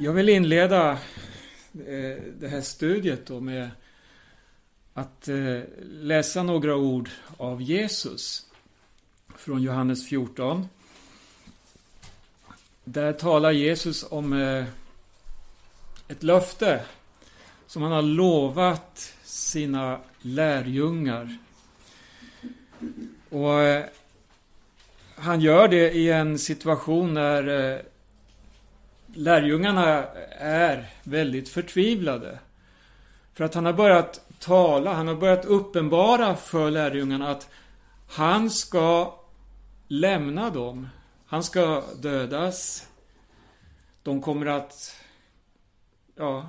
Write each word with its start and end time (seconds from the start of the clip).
Jag 0.00 0.12
vill 0.12 0.28
inleda 0.28 0.90
eh, 1.72 2.22
det 2.38 2.48
här 2.48 2.60
studiet 2.60 3.26
då 3.26 3.40
med 3.40 3.70
att 4.94 5.28
eh, 5.28 5.60
läsa 5.82 6.42
några 6.42 6.76
ord 6.76 7.10
av 7.36 7.62
Jesus 7.62 8.46
från 9.36 9.62
Johannes 9.62 10.08
14. 10.08 10.68
Där 12.84 13.12
talar 13.12 13.50
Jesus 13.50 14.04
om 14.10 14.32
eh, 14.32 14.64
ett 16.08 16.22
löfte 16.22 16.84
som 17.66 17.82
han 17.82 17.92
har 17.92 18.02
lovat 18.02 19.14
sina 19.24 20.00
lärjungar. 20.20 21.38
Och 23.30 23.84
han 25.14 25.40
gör 25.40 25.68
det 25.68 25.92
i 25.92 26.10
en 26.10 26.38
situation 26.38 27.14
när 27.14 27.82
lärjungarna 29.14 30.04
är 30.38 30.84
väldigt 31.02 31.48
förtvivlade. 31.48 32.38
För 33.34 33.44
att 33.44 33.54
han 33.54 33.66
har 33.66 33.72
börjat 33.72 34.20
tala, 34.38 34.92
han 34.92 35.08
har 35.08 35.14
börjat 35.14 35.44
uppenbara 35.44 36.36
för 36.36 36.70
lärjungarna 36.70 37.30
att 37.30 37.48
han 38.08 38.50
ska 38.50 39.18
lämna 39.88 40.50
dem. 40.50 40.88
Han 41.26 41.42
ska 41.42 41.82
dödas. 41.96 42.88
De 44.02 44.22
kommer 44.22 44.46
att 44.46 44.96
ja, 46.16 46.48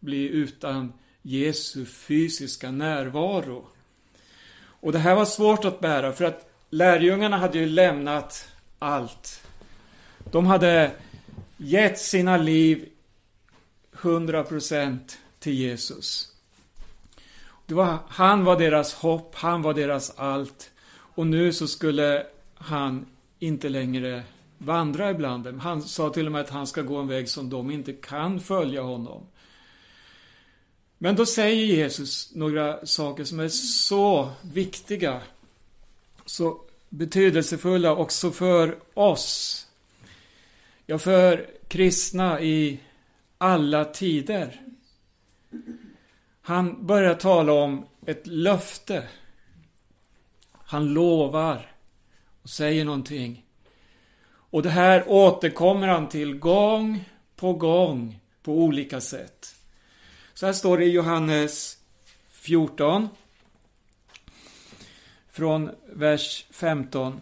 bli 0.00 0.28
utan 0.28 0.92
Jesu 1.22 1.86
fysiska 1.86 2.70
närvaro. 2.70 3.64
Och 4.80 4.92
det 4.92 4.98
här 4.98 5.14
var 5.14 5.24
svårt 5.24 5.64
att 5.64 5.80
bära 5.80 6.12
för 6.12 6.24
att 6.24 6.50
lärjungarna 6.70 7.36
hade 7.36 7.58
ju 7.58 7.66
lämnat 7.66 8.48
allt. 8.78 9.42
De 10.30 10.46
hade 10.46 10.90
gett 11.58 11.98
sina 11.98 12.36
liv 12.36 12.88
100% 13.92 14.98
till 15.38 15.54
Jesus. 15.54 16.32
Det 17.66 17.74
var, 17.74 17.98
han 18.08 18.44
var 18.44 18.58
deras 18.58 18.94
hopp, 18.94 19.34
han 19.34 19.62
var 19.62 19.74
deras 19.74 20.12
allt. 20.16 20.70
Och 20.90 21.26
nu 21.26 21.52
så 21.52 21.68
skulle 21.68 22.26
han 22.54 23.06
inte 23.38 23.68
längre 23.68 24.22
vandra 24.58 25.10
ibland 25.10 25.44
dem. 25.44 25.60
Han 25.60 25.82
sa 25.82 26.10
till 26.10 26.26
och 26.26 26.32
med 26.32 26.40
att 26.40 26.50
han 26.50 26.66
ska 26.66 26.82
gå 26.82 26.96
en 26.96 27.08
väg 27.08 27.28
som 27.28 27.50
de 27.50 27.70
inte 27.70 27.92
kan 27.92 28.40
följa 28.40 28.82
honom. 28.82 29.26
Men 30.98 31.16
då 31.16 31.26
säger 31.26 31.64
Jesus 31.64 32.34
några 32.34 32.86
saker 32.86 33.24
som 33.24 33.40
är 33.40 33.48
så 33.48 34.30
viktiga, 34.42 35.20
så 36.26 36.60
betydelsefulla 36.88 37.94
också 37.94 38.30
för 38.30 38.78
oss 38.94 39.67
Ja, 40.90 40.98
för 40.98 41.46
kristna 41.68 42.40
i 42.40 42.80
alla 43.38 43.84
tider. 43.84 44.60
Han 46.42 46.86
börjar 46.86 47.14
tala 47.14 47.52
om 47.52 47.86
ett 48.06 48.26
löfte. 48.26 49.08
Han 50.52 50.88
lovar 50.94 51.72
och 52.42 52.50
säger 52.50 52.84
någonting. 52.84 53.44
Och 54.28 54.62
det 54.62 54.70
här 54.70 55.04
återkommer 55.08 55.88
han 55.88 56.08
till 56.08 56.34
gång 56.38 57.04
på 57.36 57.52
gång 57.52 58.20
på 58.42 58.52
olika 58.52 59.00
sätt. 59.00 59.54
Så 60.34 60.46
här 60.46 60.52
står 60.52 60.78
det 60.78 60.84
i 60.84 60.90
Johannes 60.90 61.78
14. 62.30 63.08
Från 65.30 65.70
vers 65.86 66.46
15. 66.50 67.20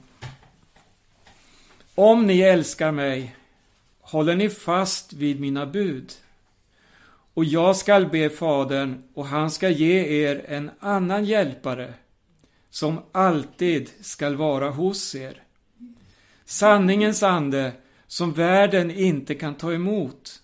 Om 1.94 2.26
ni 2.26 2.40
älskar 2.40 2.92
mig 2.92 3.36
håller 4.06 4.36
ni 4.36 4.50
fast 4.50 5.12
vid 5.12 5.40
mina 5.40 5.66
bud. 5.66 6.12
Och 7.34 7.44
jag 7.44 7.76
skall 7.76 8.06
be 8.06 8.30
Fadern, 8.30 9.02
och 9.14 9.26
han 9.26 9.50
ska 9.50 9.68
ge 9.68 10.24
er 10.24 10.44
en 10.48 10.70
annan 10.80 11.24
hjälpare, 11.24 11.94
som 12.70 13.00
alltid 13.12 13.90
skall 14.00 14.36
vara 14.36 14.70
hos 14.70 15.14
er. 15.14 15.42
Sanningens 16.44 17.22
ande, 17.22 17.72
som 18.06 18.32
världen 18.32 18.90
inte 18.90 19.34
kan 19.34 19.54
ta 19.54 19.72
emot. 19.72 20.42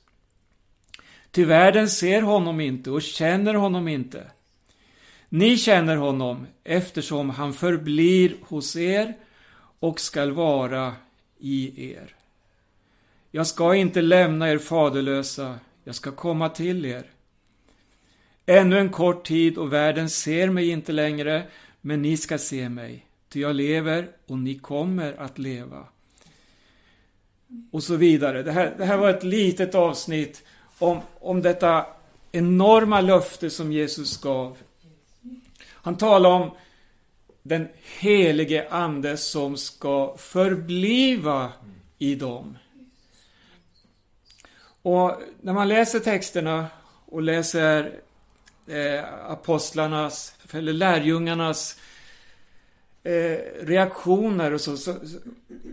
Ty 1.31 1.45
världen 1.45 1.89
ser 1.89 2.23
honom 2.23 2.61
inte 2.61 2.91
och 2.91 3.03
känner 3.03 3.55
honom 3.55 3.89
inte. 3.89 4.31
Ni 5.29 5.57
känner 5.57 5.97
honom 5.97 6.47
eftersom 6.65 7.31
han 7.31 7.53
förblir 7.53 8.35
hos 8.43 8.77
er 8.77 9.15
och 9.79 10.01
skall 10.01 10.33
vara 10.33 10.95
i 11.39 11.93
er. 11.93 12.15
Jag 13.35 13.47
ska 13.47 13.75
inte 13.75 14.03
lämna 14.03 14.51
er 14.51 14.59
faderlösa, 14.59 15.59
jag 15.85 15.95
ska 15.95 16.13
komma 16.13 16.49
till 16.49 16.85
er. 16.85 17.05
Ännu 18.47 18.79
en 18.79 18.91
kort 18.91 19.27
tid 19.27 19.59
och 19.59 19.73
världen 19.73 20.11
ser 20.11 20.51
mig 20.51 20.71
inte 20.71 20.93
längre, 20.93 21.43
men 21.81 22.03
ni 22.03 22.17
ska 22.17 22.39
se 22.39 22.69
mig, 22.69 23.07
ty 23.29 23.41
jag 23.41 23.57
lever 23.57 24.09
och 24.27 24.39
ni 24.39 24.59
kommer 24.59 25.21
att 25.21 25.39
leva. 25.39 25.87
Och 27.71 27.83
så 27.83 27.97
vidare. 27.97 28.43
Det 28.43 28.53
här, 28.53 28.75
det 28.79 28.85
här 28.85 28.97
var 28.97 29.11
ett 29.11 29.25
litet 29.25 29.75
avsnitt 29.75 30.45
om, 30.79 31.01
om 31.21 31.43
detta 31.43 31.87
enorma 32.33 33.01
löfte 33.01 33.51
som 33.51 33.73
Jesus 33.73 34.21
gav. 34.21 34.57
Han 35.69 35.97
talar 35.97 36.31
om 36.31 36.51
den 37.43 37.69
helige 37.99 38.69
Ande 38.71 39.17
som 39.17 39.57
ska 39.57 40.17
förbliva 40.19 41.53
i 41.99 42.15
dem. 42.15 42.57
Och 44.83 45.23
när 45.41 45.53
man 45.53 45.69
läser 45.69 46.01
texterna 46.01 46.67
och 47.07 47.23
läser 47.23 48.01
eh, 48.67 49.31
apostlarnas, 49.31 50.35
eller 50.53 50.73
lärjungarnas 50.73 51.79
eh, 53.03 53.39
reaktioner 53.63 54.53
och 54.53 54.61
så, 54.61 54.77
så, 54.77 54.95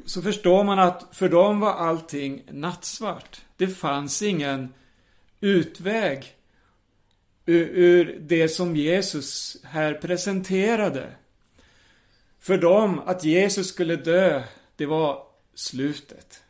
så 0.05 0.21
förstår 0.21 0.63
man 0.63 0.79
att 0.79 1.07
för 1.11 1.29
dem 1.29 1.59
var 1.59 1.73
allting 1.73 2.43
nattsvart. 2.51 3.41
Det 3.57 3.67
fanns 3.67 4.21
ingen 4.21 4.73
utväg 5.39 6.35
ur, 7.45 7.69
ur 7.73 8.19
det 8.21 8.49
som 8.49 8.75
Jesus 8.75 9.57
här 9.63 9.93
presenterade. 9.93 11.11
För 12.39 12.57
dem, 12.57 12.99
att 13.05 13.23
Jesus 13.23 13.67
skulle 13.69 13.95
dö, 13.95 14.43
det 14.75 14.85
var 14.85 15.23
slutet. 15.55 16.43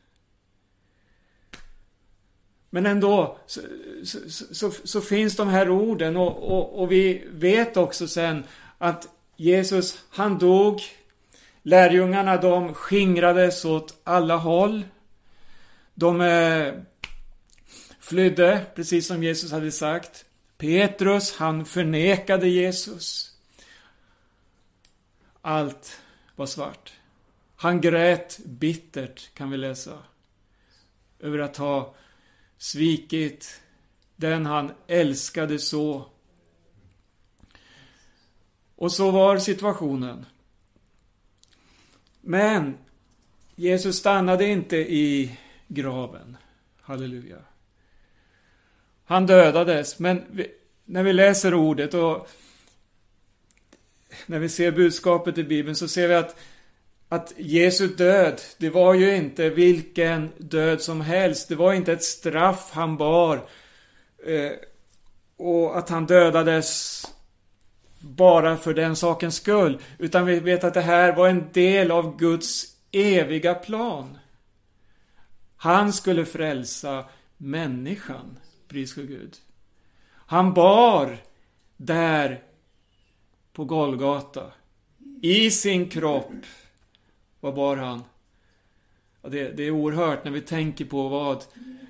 Men 2.69 2.85
ändå 2.85 3.37
så, 3.45 3.61
så, 4.03 4.19
så, 4.53 4.71
så, 4.83 5.01
finns 5.01 5.35
de 5.35 5.47
här 5.47 5.69
orden 5.69 6.17
och, 6.17 6.57
och, 6.57 6.81
och 6.81 6.91
vi 6.91 7.23
vet 7.31 7.77
också 7.77 8.07
sen 8.07 8.43
att 8.77 9.07
Jesus, 9.35 10.05
han 10.09 10.37
dog. 10.37 10.81
Lärjungarna, 11.63 12.37
de 12.37 12.73
skingrades 12.73 13.65
åt 13.65 14.01
alla 14.03 14.35
håll. 14.35 14.83
De 15.93 16.21
eh, 16.21 16.73
flydde, 17.99 18.65
precis 18.75 19.07
som 19.07 19.23
Jesus 19.23 19.51
hade 19.51 19.71
sagt. 19.71 20.25
Petrus, 20.57 21.35
han 21.35 21.65
förnekade 21.65 22.47
Jesus. 22.47 23.31
Allt 25.41 26.01
var 26.35 26.45
svart. 26.45 26.93
Han 27.55 27.81
grät 27.81 28.39
bittert, 28.45 29.33
kan 29.33 29.51
vi 29.51 29.57
läsa. 29.57 29.97
Över 31.19 31.39
att 31.39 31.57
ha 31.57 31.95
svikit 32.59 33.61
den 34.15 34.45
han 34.45 34.71
älskade 34.87 35.59
så. 35.59 36.05
Och 38.75 38.91
så 38.91 39.11
var 39.11 39.37
situationen. 39.37 40.25
Men 42.21 42.77
Jesus 43.55 43.97
stannade 43.97 44.45
inte 44.45 44.77
i 44.77 45.37
graven. 45.67 46.37
Halleluja. 46.81 47.37
Han 49.03 49.25
dödades, 49.25 49.99
men 49.99 50.23
vi, 50.31 50.47
när 50.85 51.03
vi 51.03 51.13
läser 51.13 51.53
ordet 51.53 51.93
och 51.93 52.29
när 54.25 54.39
vi 54.39 54.49
ser 54.49 54.71
budskapet 54.71 55.37
i 55.37 55.43
Bibeln 55.43 55.75
så 55.75 55.87
ser 55.87 56.07
vi 56.07 56.15
att 56.15 56.39
att 57.09 57.33
Jesu 57.37 57.87
död, 57.87 58.41
det 58.57 58.69
var 58.69 58.93
ju 58.93 59.15
inte 59.15 59.49
vilken 59.49 60.31
död 60.37 60.81
som 60.81 61.01
helst. 61.01 61.49
Det 61.49 61.55
var 61.55 61.73
inte 61.73 61.93
ett 61.93 62.03
straff 62.03 62.69
han 62.71 62.97
bar. 62.97 63.35
Eh, 64.25 64.51
och 65.37 65.77
att 65.77 65.89
han 65.89 66.05
dödades 66.05 67.03
bara 67.99 68.57
för 68.57 68.73
den 68.73 68.95
sakens 68.95 69.35
skull. 69.35 69.79
Utan 69.97 70.25
vi 70.25 70.39
vet 70.39 70.63
att 70.63 70.73
det 70.73 70.81
här 70.81 71.15
var 71.15 71.27
en 71.27 71.51
del 71.53 71.91
av 71.91 72.17
Guds 72.17 72.65
eviga 72.91 73.55
plan. 73.55 74.17
Han 75.57 75.93
skulle 75.93 76.25
frälsa 76.25 77.05
människan, 77.37 78.39
pris 78.67 78.93
för 78.93 79.03
Gud. 79.03 79.37
Han 80.25 80.53
bar 80.53 81.17
där 81.77 82.43
på 83.53 83.65
Golgata, 83.65 84.51
i 85.21 85.51
sin 85.51 85.89
kropp, 85.89 86.31
vad 87.39 87.55
bar 87.55 87.77
han? 87.77 88.03
Ja, 89.21 89.29
det, 89.29 89.51
det 89.51 89.63
är 89.63 89.71
oerhört 89.71 90.23
när 90.23 90.31
vi 90.31 90.41
tänker 90.41 90.85
på 90.85 91.07
vad 91.07 91.43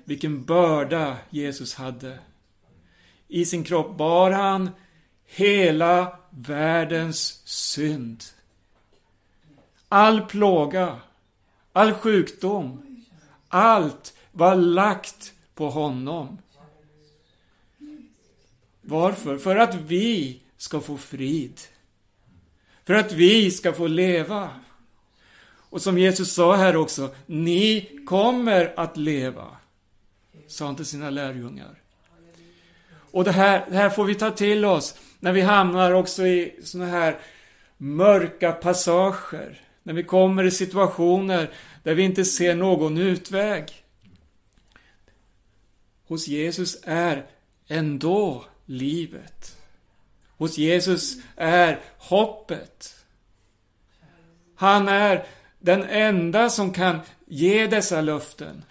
vilken 0.04 0.44
börda 0.44 1.16
Jesus 1.30 1.74
hade. 1.74 2.18
I 3.28 3.44
sin 3.44 3.64
kropp 3.64 3.96
bar 3.96 4.30
han 4.30 4.70
hela 5.26 6.18
världens 6.30 7.42
synd. 7.48 8.24
All 9.88 10.20
plåga, 10.20 10.96
all 11.72 11.92
sjukdom, 11.92 13.04
allt 13.48 14.14
var 14.32 14.54
lagt 14.54 15.34
på 15.54 15.70
honom. 15.70 16.38
Varför? 18.80 19.38
För 19.38 19.56
att 19.56 19.74
vi 19.74 20.40
ska 20.56 20.80
få 20.80 20.96
frid. 20.96 21.60
För 22.84 22.94
att 22.94 23.12
vi 23.12 23.50
ska 23.50 23.72
få 23.72 23.86
leva. 23.86 24.50
Och 25.70 25.82
som 25.82 25.98
Jesus 25.98 26.34
sa 26.34 26.56
här 26.56 26.76
också, 26.76 27.14
ni 27.26 27.88
kommer 28.06 28.72
att 28.76 28.96
leva. 28.96 29.46
Sa 30.46 30.66
han 30.66 30.76
till 30.76 30.86
sina 30.86 31.10
lärjungar. 31.10 31.74
Och 33.10 33.24
det 33.24 33.32
här, 33.32 33.66
det 33.70 33.76
här 33.76 33.90
får 33.90 34.04
vi 34.04 34.14
ta 34.14 34.30
till 34.30 34.64
oss 34.64 34.94
när 35.20 35.32
vi 35.32 35.40
hamnar 35.40 35.92
också 35.92 36.26
i 36.26 36.54
såna 36.64 36.86
här 36.86 37.18
mörka 37.76 38.52
passager. 38.52 39.60
När 39.82 39.94
vi 39.94 40.02
kommer 40.02 40.44
i 40.44 40.50
situationer 40.50 41.50
där 41.82 41.94
vi 41.94 42.02
inte 42.02 42.24
ser 42.24 42.54
någon 42.54 42.98
utväg. 42.98 43.84
Hos 46.06 46.28
Jesus 46.28 46.78
är 46.82 47.26
ändå 47.68 48.44
livet. 48.66 49.56
Hos 50.36 50.58
Jesus 50.58 51.16
är 51.36 51.80
hoppet. 51.98 52.96
Han 54.54 54.88
är 54.88 55.26
den 55.60 55.82
enda 55.82 56.50
som 56.50 56.72
kan 56.72 57.00
ge 57.26 57.66
dessa 57.66 58.00
löften. 58.00 58.64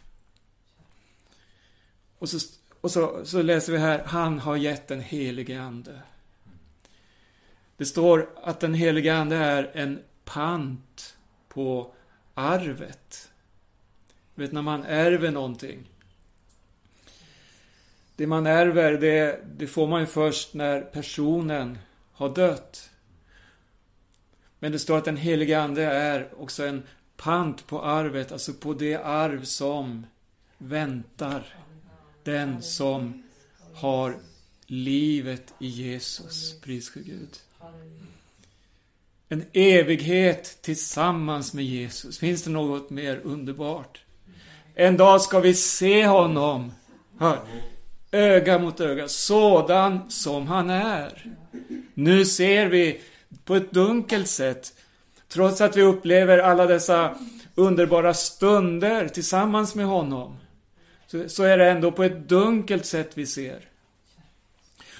Och 2.19 2.29
så, 2.29 2.37
och 2.81 2.91
så, 2.91 3.25
så 3.25 3.41
läser 3.41 3.73
vi 3.73 3.79
här, 3.79 4.03
han 4.05 4.39
har 4.39 4.55
gett 4.55 4.87
den 4.87 5.01
helige 5.01 5.61
Ande. 5.61 6.01
Det 7.77 7.85
står 7.85 8.29
att 8.43 8.59
den 8.59 8.73
helige 8.73 9.15
Ande 9.15 9.35
är 9.35 9.71
en 9.73 9.99
pant 10.25 11.17
på 11.47 11.93
arvet. 12.33 13.31
Du 14.35 14.41
vet 14.41 14.51
när 14.51 14.61
man 14.61 14.83
ärver 14.83 15.31
någonting. 15.31 15.89
Det 18.15 18.27
man 18.27 18.47
ärver, 18.47 18.91
det, 18.91 19.39
det 19.57 19.67
får 19.67 19.87
man 19.87 20.01
ju 20.01 20.07
först 20.07 20.53
när 20.53 20.81
personen 20.81 21.77
har 22.11 22.29
dött. 22.29 22.88
Men 24.59 24.71
det 24.71 24.79
står 24.79 24.97
att 24.97 25.05
den 25.05 25.17
helige 25.17 25.59
Ande 25.59 25.83
är 25.83 26.29
också 26.37 26.65
en 26.65 26.83
pant 27.17 27.67
på 27.67 27.81
arvet, 27.81 28.31
alltså 28.31 28.53
på 28.53 28.73
det 28.73 28.95
arv 28.95 29.43
som 29.43 30.05
väntar 30.57 31.43
den 32.23 32.61
som 32.61 33.23
har 33.73 34.17
livet 34.67 35.53
i 35.59 35.67
Jesus. 35.67 36.61
Pris 36.61 36.89
för 36.89 36.99
Gud. 36.99 37.39
En 39.29 39.45
evighet 39.53 40.57
tillsammans 40.61 41.53
med 41.53 41.65
Jesus. 41.65 42.19
Finns 42.19 42.43
det 42.43 42.49
något 42.49 42.89
mer 42.89 43.21
underbart? 43.23 44.01
En 44.75 44.97
dag 44.97 45.21
ska 45.21 45.39
vi 45.39 45.53
se 45.53 46.07
honom. 46.07 46.71
Hör. 47.19 47.39
Öga 48.11 48.59
mot 48.59 48.79
öga. 48.79 49.07
Sådan 49.07 50.11
som 50.11 50.47
han 50.47 50.69
är. 50.69 51.35
Nu 51.93 52.25
ser 52.25 52.65
vi 52.65 53.01
på 53.49 53.55
ett 53.55 53.71
dunkelt 53.71 54.27
sätt. 54.27 54.73
Trots 55.27 55.61
att 55.61 55.77
vi 55.77 55.81
upplever 55.81 56.37
alla 56.37 56.65
dessa 56.65 57.15
underbara 57.55 58.13
stunder 58.13 59.07
tillsammans 59.07 59.75
med 59.75 59.85
honom. 59.85 60.37
Så, 61.27 61.43
är 61.43 61.57
det 61.57 61.69
ändå 61.69 61.91
på 61.91 62.03
ett 62.03 62.29
dunkelt 62.29 62.85
sätt 62.85 63.11
vi 63.13 63.25
ser. 63.25 63.59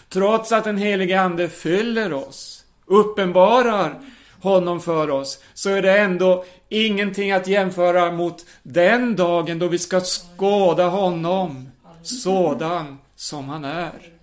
Trots 0.10 0.52
att 0.52 0.64
den 0.64 0.78
helige 0.78 1.22
Ande 1.22 1.50
fyller 1.50 2.14
oss, 2.14 2.66
uppenbarar 2.86 4.00
honom 4.42 4.82
för 4.82 5.10
oss, 5.10 5.44
så 5.54 5.70
är 5.70 5.82
det 5.82 6.00
ändå 6.00 6.46
ingenting 6.70 7.32
att 7.32 7.48
jämföra 7.48 8.12
mot 8.12 8.46
den 8.64 9.16
dagen 9.16 9.60
då 9.60 9.68
vi 9.68 9.80
ska 9.80 10.02
skåda 10.02 10.88
honom 10.88 11.72
sådan 12.04 12.98
som 13.16 13.50
han 13.50 13.66
är. 13.66 14.14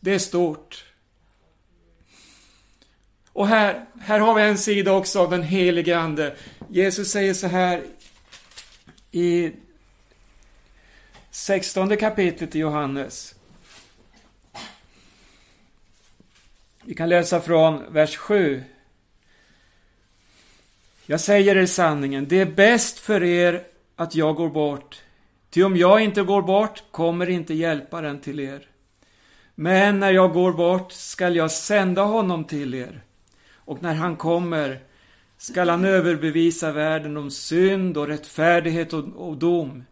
Det 0.00 0.14
är 0.14 0.18
stort. 0.18 0.84
Och 3.36 3.46
här, 3.46 3.84
här 4.00 4.20
har 4.20 4.34
vi 4.34 4.42
en 4.42 4.58
sida 4.58 4.92
också 4.92 5.20
av 5.20 5.30
den 5.30 5.42
helige 5.42 5.98
Ande. 5.98 6.36
Jesus 6.68 7.10
säger 7.10 7.34
så 7.34 7.46
här 7.46 7.82
i 9.10 9.52
16 11.30 11.96
kapitlet 11.96 12.56
i 12.56 12.58
Johannes. 12.58 13.34
Vi 16.84 16.94
kan 16.94 17.08
läsa 17.08 17.40
från 17.40 17.92
vers 17.92 18.16
7. 18.16 18.64
Jag 21.06 21.20
säger 21.20 21.56
er 21.56 21.66
sanningen, 21.66 22.28
det 22.28 22.40
är 22.40 22.46
bäst 22.46 22.98
för 22.98 23.22
er 23.22 23.64
att 23.96 24.14
jag 24.14 24.36
går 24.36 24.48
bort. 24.48 25.02
Ty 25.50 25.62
om 25.62 25.76
jag 25.76 26.00
inte 26.00 26.22
går 26.22 26.42
bort 26.42 26.82
kommer 26.90 27.30
inte 27.30 27.54
hjälparen 27.54 28.20
till 28.20 28.40
er. 28.40 28.68
Men 29.54 30.00
när 30.00 30.12
jag 30.12 30.32
går 30.32 30.52
bort 30.52 30.92
skall 30.92 31.36
jag 31.36 31.50
sända 31.50 32.02
honom 32.02 32.44
till 32.44 32.74
er. 32.74 33.02
Och 33.66 33.82
när 33.82 33.94
han 33.94 34.16
kommer 34.16 34.80
skall 35.38 35.68
han 35.68 35.84
överbevisa 35.84 36.72
världen 36.72 37.16
om 37.16 37.30
synd 37.30 37.96
och 37.96 38.08
rättfärdighet 38.08 38.92
och, 38.92 39.04
och 39.28 39.36
dom. 39.36 39.84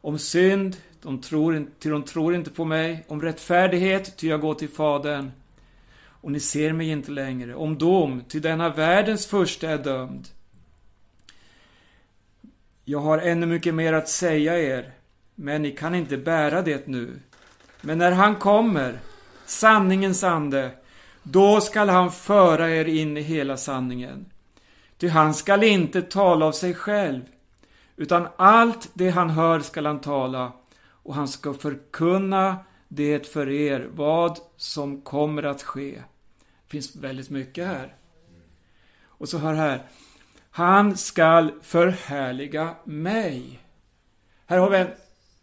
Om 0.00 0.18
synd, 0.18 0.76
de 1.02 1.20
tror, 1.20 1.66
ty 1.78 1.90
de 1.90 2.02
tror 2.02 2.34
inte 2.34 2.50
på 2.50 2.64
mig. 2.64 3.04
Om 3.08 3.22
rättfärdighet, 3.22 4.16
ty 4.16 4.28
jag 4.28 4.40
går 4.40 4.54
till 4.54 4.68
Fadern. 4.68 5.30
Och 6.20 6.32
ni 6.32 6.40
ser 6.40 6.72
mig 6.72 6.88
inte 6.88 7.10
längre. 7.10 7.54
Om 7.54 7.78
dom, 7.78 8.24
ty 8.28 8.40
denna 8.40 8.68
världens 8.68 9.26
första 9.26 9.70
är 9.70 9.78
dömd. 9.78 10.28
Jag 12.84 12.98
har 12.98 13.18
ännu 13.18 13.46
mycket 13.46 13.74
mer 13.74 13.92
att 13.92 14.08
säga 14.08 14.58
er, 14.58 14.92
men 15.34 15.62
ni 15.62 15.70
kan 15.70 15.94
inte 15.94 16.16
bära 16.16 16.62
det 16.62 16.86
nu. 16.86 17.20
Men 17.80 17.98
när 17.98 18.12
han 18.12 18.36
kommer, 18.36 18.98
sanningens 19.46 20.24
ande, 20.24 20.70
då 21.30 21.60
skall 21.60 21.88
han 21.88 22.12
föra 22.12 22.70
er 22.70 22.84
in 22.84 23.16
i 23.16 23.20
hela 23.20 23.56
sanningen. 23.56 24.26
Ty 24.98 25.08
han 25.08 25.34
skall 25.34 25.62
inte 25.62 26.02
tala 26.02 26.46
av 26.46 26.52
sig 26.52 26.74
själv, 26.74 27.22
utan 27.96 28.28
allt 28.36 28.90
det 28.94 29.10
han 29.10 29.30
hör 29.30 29.60
skall 29.60 29.86
han 29.86 30.00
tala, 30.00 30.52
och 30.78 31.14
han 31.14 31.28
ska 31.28 31.54
förkunna 31.54 32.56
det 32.88 33.26
för 33.26 33.48
er, 33.48 33.88
vad 33.94 34.38
som 34.56 35.00
kommer 35.00 35.42
att 35.42 35.62
ske. 35.62 36.02
Det 36.64 36.70
finns 36.70 36.96
väldigt 36.96 37.30
mycket 37.30 37.66
här. 37.66 37.94
Och 39.04 39.28
så 39.28 39.38
hör 39.38 39.54
här. 39.54 39.82
Han 40.50 40.96
skall 40.96 41.52
förhärliga 41.62 42.74
mig. 42.84 43.60
Här 44.46 44.58
har 44.58 44.70
vi 44.70 44.78
en 44.78 44.90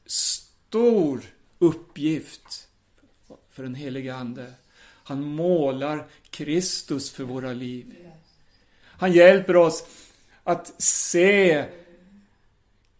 stor 0.05 1.21
uppgift 1.59 2.67
för 3.49 3.63
den 3.63 3.75
helige 3.75 4.15
Ande. 4.15 4.53
Han 5.03 5.23
målar 5.23 6.05
Kristus 6.29 7.11
för 7.11 7.23
våra 7.23 7.53
liv. 7.53 7.95
Han 8.85 9.11
hjälper 9.11 9.55
oss 9.55 9.85
att 10.43 10.81
se 10.81 11.65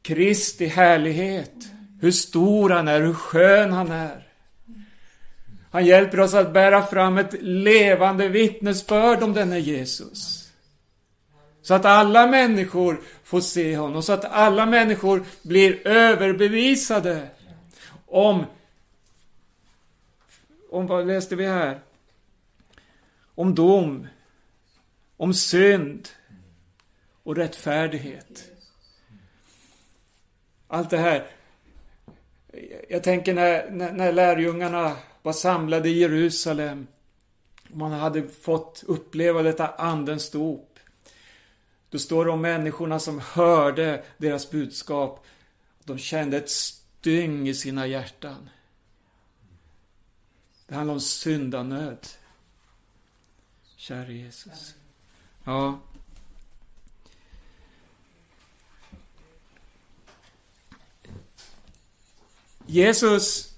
Kristi 0.02 0.66
härlighet. 0.66 1.54
Hur 2.02 2.12
stor 2.12 2.70
han 2.70 2.88
är, 2.88 3.02
hur 3.02 3.14
skön 3.14 3.72
han 3.72 3.92
är. 3.92 4.28
Han 5.72 5.86
hjälper 5.86 6.20
oss 6.20 6.34
att 6.34 6.54
bära 6.54 6.84
fram 6.84 7.18
ett 7.18 7.36
levande 7.42 8.28
vittnesbörd 8.28 9.24
om 9.24 9.34
denne 9.34 9.60
Jesus. 9.60 10.50
Så 11.62 11.74
att 11.74 11.86
alla 11.86 12.28
människor 12.28 13.02
får 13.24 13.42
se 13.42 13.78
honom, 13.78 14.04
så 14.04 14.14
att 14.14 14.26
alla 14.26 14.66
människor 14.66 15.24
blir 15.42 15.88
överbevisade 15.88 17.28
om 18.06 18.46
om 20.74 20.88
vad 20.88 21.08
läste 21.08 21.36
vi 21.36 21.46
här? 21.46 21.80
Om 23.36 23.56
dom, 23.56 24.08
om 25.18 25.34
synd 25.34 26.10
och 27.24 27.36
rättfärdighet. 27.36 28.52
Allt 30.68 30.90
det 30.90 30.98
här. 30.98 31.28
Jag 32.90 33.04
tänker 33.04 33.34
när, 33.34 33.72
när, 33.72 33.92
när 33.92 34.12
lärjungarna 34.12 34.96
var 35.22 35.34
samlade 35.34 35.90
i 35.90 36.00
Jerusalem. 36.00 36.88
Man 37.68 37.92
hade 37.92 38.28
fått 38.28 38.84
uppleva 38.88 39.44
detta 39.44 39.68
andens 39.68 40.32
dop. 40.32 40.80
Då 41.90 42.00
står 42.00 42.26
det 42.26 42.32
om 42.32 42.42
människorna 42.42 43.00
som 43.00 43.20
hörde 43.20 44.04
deras 44.18 44.52
budskap. 44.52 45.26
De 45.84 45.98
kände 45.98 46.38
ett 46.38 46.50
styng 46.50 47.48
i 47.48 47.54
sina 47.54 47.88
hjärtan. 47.88 48.50
Det 50.68 50.76
handlar 50.76 50.94
om 50.94 51.02
syndanöd. 51.02 52.08
Käre 53.84 54.14
Jesus. 54.14 54.76
Ja. 55.44 55.80
Jesus, 62.66 63.54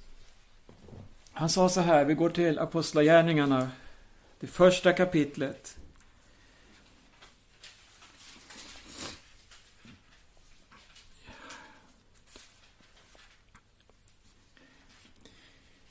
han 1.32 1.50
sa 1.50 1.70
så 1.70 1.82
här, 1.82 2.06
vi 2.06 2.14
går 2.14 2.30
till 2.30 2.60
Apostlagärningarna, 2.60 3.72
det 4.40 4.48
första 4.48 4.94
kapitlet. 4.94 5.78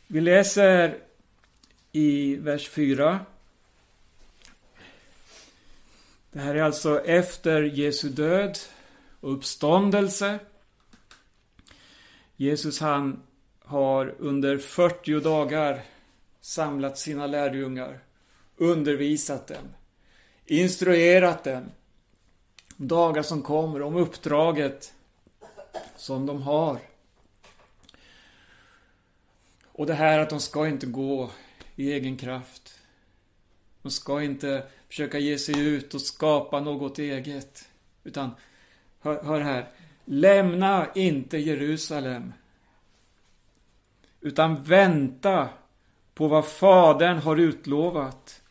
Vi 0.07 0.21
läser 0.21 1.03
i 1.93 2.37
vers 2.37 2.69
4. 2.69 3.27
Det 6.35 6.41
här 6.41 6.55
är 6.55 6.63
alltså 6.63 7.05
efter 7.05 7.63
Jesu 7.63 8.09
död 8.09 8.59
och 9.21 9.33
uppståndelse. 9.33 10.39
Jesus 12.37 12.81
han 12.81 13.23
har 13.59 14.15
under 14.19 14.59
40 14.59 15.21
dagar 15.21 15.83
samlat 16.41 16.99
sina 16.99 17.27
lärjungar, 17.27 17.99
undervisat 18.57 19.47
dem, 19.47 19.69
instruerat 20.47 21.45
dem 21.45 21.65
dagar 22.77 23.23
som 23.23 23.43
kommer, 23.43 23.83
om 23.83 23.97
uppdraget 23.97 24.95
som 25.97 26.27
de 26.27 26.43
har. 26.43 26.79
Och 29.73 29.87
det 29.87 29.95
här 29.95 30.19
att 30.19 30.31
de 30.31 30.41
ska 30.41 30.69
inte 30.69 30.87
gå 30.87 31.31
i 31.77 31.93
egen 31.93 32.17
kraft. 32.17 32.79
De 33.83 33.91
ska 33.91 34.23
inte 34.23 34.67
försöka 34.95 35.19
ge 35.19 35.39
sig 35.39 35.61
ut 35.61 35.95
och 35.95 36.01
skapa 36.01 36.61
något 36.61 36.99
eget. 36.99 37.69
Utan, 38.05 38.31
hör, 39.01 39.23
hör 39.23 39.41
här. 39.41 39.69
Lämna 40.05 40.87
inte 40.95 41.39
Jerusalem. 41.39 42.33
Utan 44.21 44.63
vänta 44.63 45.49
på 46.15 46.29
vad 46.29 46.47
Fadern 46.47 47.19
har 47.19 47.37
utlovat. 47.37 48.43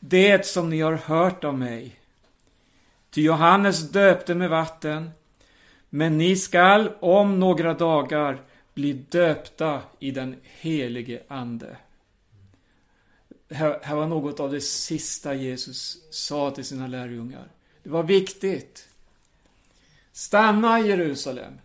Det 0.00 0.46
som 0.46 0.70
ni 0.70 0.80
har 0.80 0.92
hört 0.92 1.44
av 1.44 1.58
mig. 1.58 1.96
Ty 3.10 3.22
Johannes 3.22 3.90
döpte 3.90 4.34
med 4.34 4.50
vatten, 4.50 5.10
men 5.90 6.18
ni 6.18 6.36
skall 6.36 6.90
om 7.00 7.40
några 7.40 7.74
dagar 7.74 8.42
bli 8.74 8.92
döpta 8.92 9.82
i 9.98 10.10
den 10.10 10.36
helige 10.42 11.22
Ande. 11.28 11.76
Det 13.50 13.56
här, 13.56 13.78
här 13.82 13.96
var 13.96 14.06
något 14.06 14.40
av 14.40 14.52
det 14.52 14.60
sista 14.60 15.34
Jesus 15.34 15.98
sa 16.10 16.50
till 16.50 16.64
sina 16.64 16.86
lärjungar. 16.86 17.48
Det 17.82 17.90
var 17.90 18.02
viktigt. 18.02 18.88
Stanna 20.12 20.80
i 20.80 20.88
Jerusalem. 20.88 21.58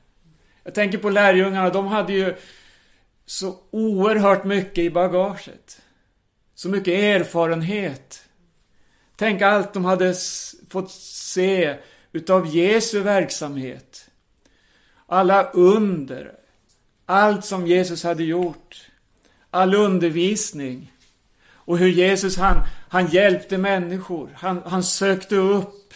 Jag 0.64 0.74
tänker 0.74 0.98
på 0.98 1.10
lärjungarna, 1.10 1.70
de 1.70 1.88
hade 1.88 2.14
ju 2.14 2.36
så 3.26 3.60
oerhört 3.72 4.44
mycket 4.44 4.78
i 4.78 4.90
bagaget. 4.90 5.82
Så 6.56 6.70
mycket 6.70 6.94
erfarenhet. 6.94 8.26
Tänk 9.16 9.42
allt 9.42 9.74
de 9.74 9.86
hade 9.86 10.16
fått 10.70 10.92
se 10.92 11.78
utav 12.12 12.48
Jesu 12.48 13.00
verksamhet. 13.00 14.10
Alla 15.06 15.50
under, 15.50 16.36
allt 17.06 17.46
som 17.46 17.68
Jesus 17.68 18.04
hade 18.04 18.24
gjort. 18.24 18.92
All 19.50 19.76
undervisning. 19.76 20.92
Och 21.66 21.78
hur 21.78 21.90
Jesus 21.90 22.38
han, 22.38 22.62
han 22.90 23.08
hjälpte 23.08 23.58
människor. 23.58 24.30
Han, 24.36 24.62
han 24.66 24.84
sökte 24.84 25.36
upp 25.36 25.94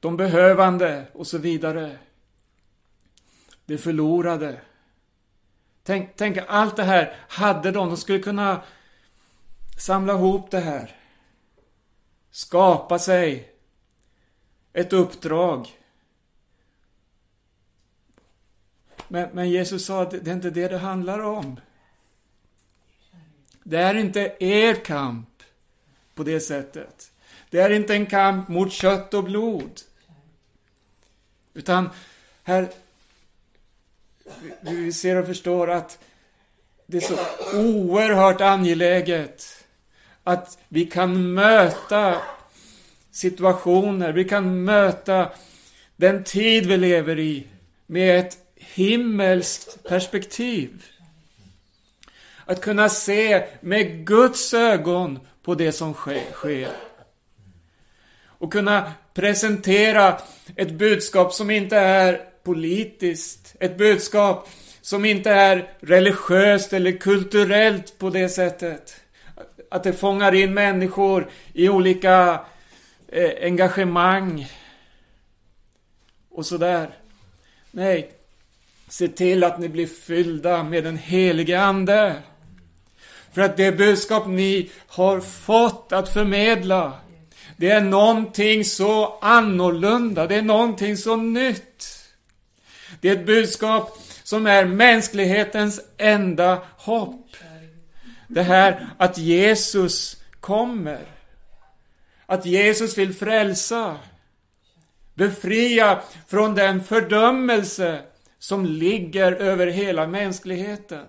de 0.00 0.16
behövande 0.16 1.06
och 1.12 1.26
så 1.26 1.38
vidare. 1.38 1.98
Det 3.64 3.78
förlorade. 3.78 4.60
Tänk, 5.82 6.16
tänk 6.16 6.38
allt 6.48 6.76
det 6.76 6.82
här 6.82 7.16
hade 7.28 7.70
de. 7.70 7.88
De 7.88 7.96
skulle 7.96 8.18
kunna 8.18 8.62
samla 9.78 10.12
ihop 10.12 10.50
det 10.50 10.60
här. 10.60 10.96
Skapa 12.30 12.98
sig 12.98 13.54
ett 14.72 14.92
uppdrag. 14.92 15.68
Men, 19.08 19.28
men 19.32 19.50
Jesus 19.50 19.86
sa 19.86 20.02
att 20.02 20.10
det 20.10 20.26
är 20.26 20.34
inte 20.34 20.50
det 20.50 20.68
det 20.68 20.78
handlar 20.78 21.18
om. 21.18 21.60
Det 23.66 23.78
är 23.78 23.94
inte 23.94 24.36
er 24.40 24.74
kamp 24.74 25.42
på 26.14 26.22
det 26.22 26.40
sättet. 26.40 27.10
Det 27.50 27.60
är 27.60 27.70
inte 27.70 27.94
en 27.94 28.06
kamp 28.06 28.48
mot 28.48 28.72
kött 28.72 29.14
och 29.14 29.24
blod. 29.24 29.80
Utan 31.54 31.90
här, 32.42 32.68
vi 34.60 34.92
ser 34.92 35.16
och 35.16 35.26
förstår 35.26 35.70
att 35.70 35.98
det 36.86 36.96
är 36.96 37.00
så 37.00 37.18
oerhört 37.56 38.40
angeläget 38.40 39.64
att 40.24 40.58
vi 40.68 40.86
kan 40.86 41.34
möta 41.34 42.22
situationer, 43.10 44.12
vi 44.12 44.24
kan 44.24 44.64
möta 44.64 45.30
den 45.96 46.24
tid 46.24 46.66
vi 46.66 46.76
lever 46.76 47.18
i 47.18 47.46
med 47.86 48.18
ett 48.18 48.38
himmelskt 48.56 49.88
perspektiv. 49.88 50.84
Att 52.46 52.60
kunna 52.60 52.88
se 52.88 53.44
med 53.60 54.06
Guds 54.06 54.54
ögon 54.54 55.18
på 55.42 55.54
det 55.54 55.72
som 55.72 55.94
sker. 55.94 56.68
Och 58.26 58.52
kunna 58.52 58.92
presentera 59.14 60.18
ett 60.56 60.70
budskap 60.70 61.32
som 61.32 61.50
inte 61.50 61.76
är 61.76 62.20
politiskt. 62.42 63.56
Ett 63.60 63.78
budskap 63.78 64.48
som 64.80 65.04
inte 65.04 65.30
är 65.30 65.72
religiöst 65.80 66.72
eller 66.72 66.92
kulturellt 66.92 67.98
på 67.98 68.10
det 68.10 68.28
sättet. 68.28 69.00
Att 69.70 69.82
det 69.82 69.92
fångar 69.92 70.34
in 70.34 70.54
människor 70.54 71.30
i 71.52 71.68
olika 71.68 72.40
eh, 73.08 73.30
engagemang. 73.42 74.48
Och 76.30 76.46
sådär. 76.46 76.90
Nej, 77.70 78.10
se 78.88 79.08
till 79.08 79.44
att 79.44 79.58
ni 79.58 79.68
blir 79.68 79.86
fyllda 79.86 80.62
med 80.62 80.84
den 80.84 80.96
helige 80.98 81.60
Ande. 81.60 82.22
För 83.34 83.42
att 83.42 83.56
det 83.56 83.72
budskap 83.72 84.26
ni 84.26 84.70
har 84.86 85.20
fått 85.20 85.92
att 85.92 86.12
förmedla, 86.12 86.92
det 87.56 87.70
är 87.70 87.80
någonting 87.80 88.64
så 88.64 89.18
annorlunda, 89.18 90.26
det 90.26 90.34
är 90.34 90.42
någonting 90.42 90.96
så 90.96 91.16
nytt. 91.16 92.04
Det 93.00 93.08
är 93.08 93.12
ett 93.12 93.26
budskap 93.26 93.98
som 94.22 94.46
är 94.46 94.64
mänsklighetens 94.64 95.80
enda 95.98 96.62
hopp. 96.76 97.36
Det 98.28 98.42
här 98.42 98.88
att 98.98 99.18
Jesus 99.18 100.16
kommer. 100.40 101.00
Att 102.26 102.46
Jesus 102.46 102.98
vill 102.98 103.14
frälsa. 103.14 103.96
Befria 105.14 106.00
från 106.28 106.54
den 106.54 106.84
fördömelse 106.84 108.00
som 108.38 108.66
ligger 108.66 109.32
över 109.32 109.66
hela 109.66 110.06
mänskligheten. 110.06 111.06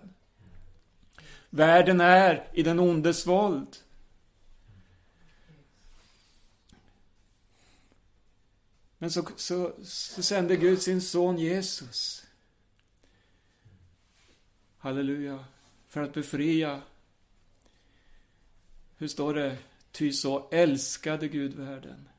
Världen 1.56 2.02
är 2.02 2.48
i 2.54 2.64
den 2.64 2.80
ondes 2.80 3.28
våld. 3.28 3.78
Men 8.98 9.12
så, 9.12 9.28
så, 9.36 9.74
så 9.84 10.24
sände 10.24 10.56
Gud 10.56 10.82
sin 10.82 11.02
son 11.02 11.38
Jesus. 11.38 12.26
Halleluja. 14.78 15.46
För 15.88 16.02
att 16.02 16.14
befria. 16.14 16.82
Hur 18.98 19.08
står 19.08 19.34
det? 19.34 19.58
Ty 19.92 20.14
så 20.14 20.50
älskade 20.52 21.28
Gud 21.28 21.54
världen. 21.54 22.10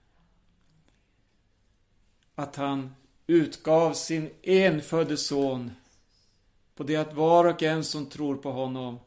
Att 2.34 2.56
han 2.56 2.94
utgav 3.26 3.92
sin 3.92 4.30
enfödde 4.42 5.16
son 5.16 5.70
på 6.74 6.82
det 6.82 6.96
att 6.96 7.14
var 7.14 7.44
och 7.44 7.62
en 7.62 7.84
som 7.84 8.06
tror 8.06 8.36
på 8.36 8.52
honom 8.52 8.98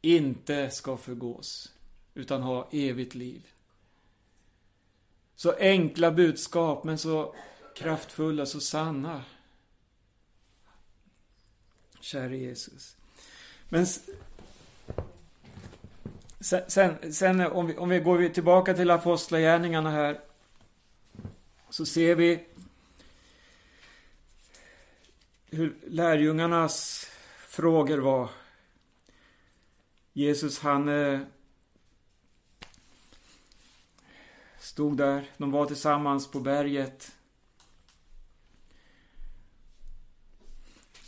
inte 0.00 0.70
ska 0.70 0.96
förgås, 0.96 1.72
utan 2.14 2.42
ha 2.42 2.68
evigt 2.72 3.14
liv. 3.14 3.46
Så 5.36 5.52
enkla 5.52 6.10
budskap, 6.10 6.84
men 6.84 6.98
så 6.98 7.34
kraftfulla, 7.76 8.46
så 8.46 8.60
sanna. 8.60 9.24
Käre 12.00 12.36
Jesus. 12.36 12.96
Men 13.68 13.86
sen, 16.40 16.62
sen, 16.68 17.12
sen 17.12 17.40
om, 17.40 17.66
vi, 17.66 17.76
om 17.76 17.88
vi 17.88 18.00
går 18.00 18.28
tillbaka 18.28 18.74
till 18.74 18.90
apostlagärningarna 18.90 19.90
här, 19.90 20.20
så 21.70 21.86
ser 21.86 22.14
vi 22.14 22.46
hur 25.50 25.76
lärjungarnas 25.86 27.06
frågor 27.48 27.98
var. 27.98 28.30
Jesus 30.18 30.58
han 30.58 30.88
eh, 30.88 31.20
stod 34.60 34.96
där, 34.96 35.30
de 35.36 35.50
var 35.50 35.66
tillsammans 35.66 36.30
på 36.30 36.40
berget. 36.40 37.12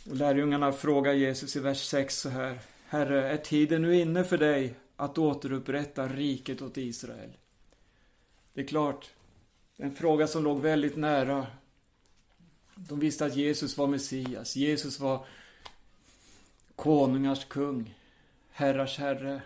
Och 0.09 0.15
lärjungarna 0.15 0.71
frågar 0.71 1.13
Jesus 1.13 1.55
i 1.55 1.59
vers 1.59 1.83
6 1.83 2.19
så 2.19 2.29
här. 2.29 2.59
Herre, 2.87 3.31
är 3.31 3.37
tiden 3.37 3.81
nu 3.81 3.99
inne 3.99 4.23
för 4.23 4.37
dig 4.37 4.75
att 4.95 5.17
återupprätta 5.17 6.07
riket 6.07 6.61
åt 6.61 6.77
Israel? 6.77 7.37
Det 8.53 8.61
är 8.61 8.67
klart, 8.67 9.09
en 9.77 9.95
fråga 9.95 10.27
som 10.27 10.43
låg 10.43 10.61
väldigt 10.61 10.95
nära. 10.95 11.47
De 12.75 12.99
visste 12.99 13.25
att 13.25 13.35
Jesus 13.35 13.77
var 13.77 13.87
Messias. 13.87 14.55
Jesus 14.55 14.99
var 14.99 15.25
konungars 16.75 17.45
kung, 17.45 17.93
herrars 18.61 18.97
herre. 18.97 19.41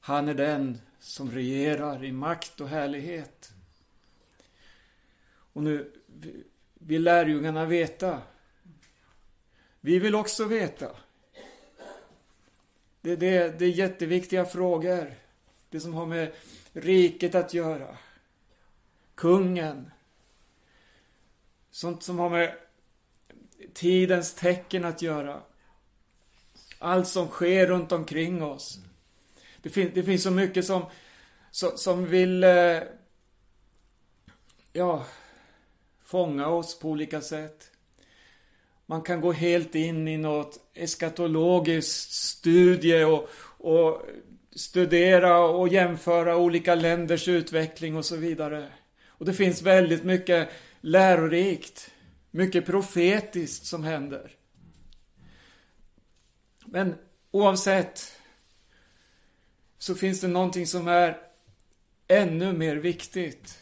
Han 0.00 0.28
är 0.28 0.34
den 0.34 0.80
som 0.98 1.30
regerar 1.30 2.04
i 2.04 2.12
makt 2.12 2.60
och 2.60 2.68
härlighet. 2.68 3.52
Och 5.52 5.62
nu 5.62 5.92
vill 6.74 7.02
lärjungarna 7.02 7.64
veta. 7.64 8.22
Vi 9.80 9.98
vill 9.98 10.14
också 10.14 10.44
veta. 10.44 10.96
Det, 13.00 13.16
det, 13.16 13.58
det 13.58 13.64
är 13.64 13.70
jätteviktiga 13.70 14.44
frågor. 14.44 15.14
Det 15.68 15.80
som 15.80 15.94
har 15.94 16.06
med 16.06 16.32
riket 16.72 17.34
att 17.34 17.54
göra. 17.54 17.98
Kungen. 19.14 19.90
Sånt 21.70 22.02
som 22.02 22.18
har 22.18 22.30
med 22.30 22.58
tidens 23.74 24.34
tecken 24.34 24.84
att 24.84 25.02
göra. 25.02 25.42
Allt 26.82 27.08
som 27.08 27.28
sker 27.28 27.66
runt 27.66 27.92
omkring 27.92 28.42
oss. 28.42 28.78
Det, 29.62 29.70
fin 29.70 29.90
det 29.94 30.02
finns 30.02 30.22
så 30.22 30.30
mycket 30.30 30.64
som, 30.64 30.82
som, 31.50 31.70
som 31.76 32.06
vill 32.06 32.44
eh, 32.44 32.82
ja, 34.72 35.06
fånga 36.04 36.48
oss 36.48 36.78
på 36.78 36.88
olika 36.88 37.20
sätt. 37.20 37.70
Man 38.86 39.02
kan 39.02 39.20
gå 39.20 39.32
helt 39.32 39.74
in 39.74 40.08
i 40.08 40.16
något 40.16 40.60
eskatologiskt 40.74 42.12
studie 42.12 43.04
och, 43.04 43.28
och 43.58 44.02
studera 44.56 45.40
och 45.40 45.68
jämföra 45.68 46.36
olika 46.36 46.74
länders 46.74 47.28
utveckling 47.28 47.96
och 47.96 48.04
så 48.04 48.16
vidare. 48.16 48.68
Och 49.06 49.26
det 49.26 49.34
finns 49.34 49.62
väldigt 49.62 50.04
mycket 50.04 50.48
lärorikt, 50.80 51.90
mycket 52.30 52.66
profetiskt 52.66 53.66
som 53.66 53.84
händer. 53.84 54.39
Men 56.70 56.94
oavsett 57.30 58.12
så 59.78 59.94
finns 59.94 60.20
det 60.20 60.28
någonting 60.28 60.66
som 60.66 60.88
är 60.88 61.18
ännu 62.08 62.52
mer 62.52 62.76
viktigt. 62.76 63.58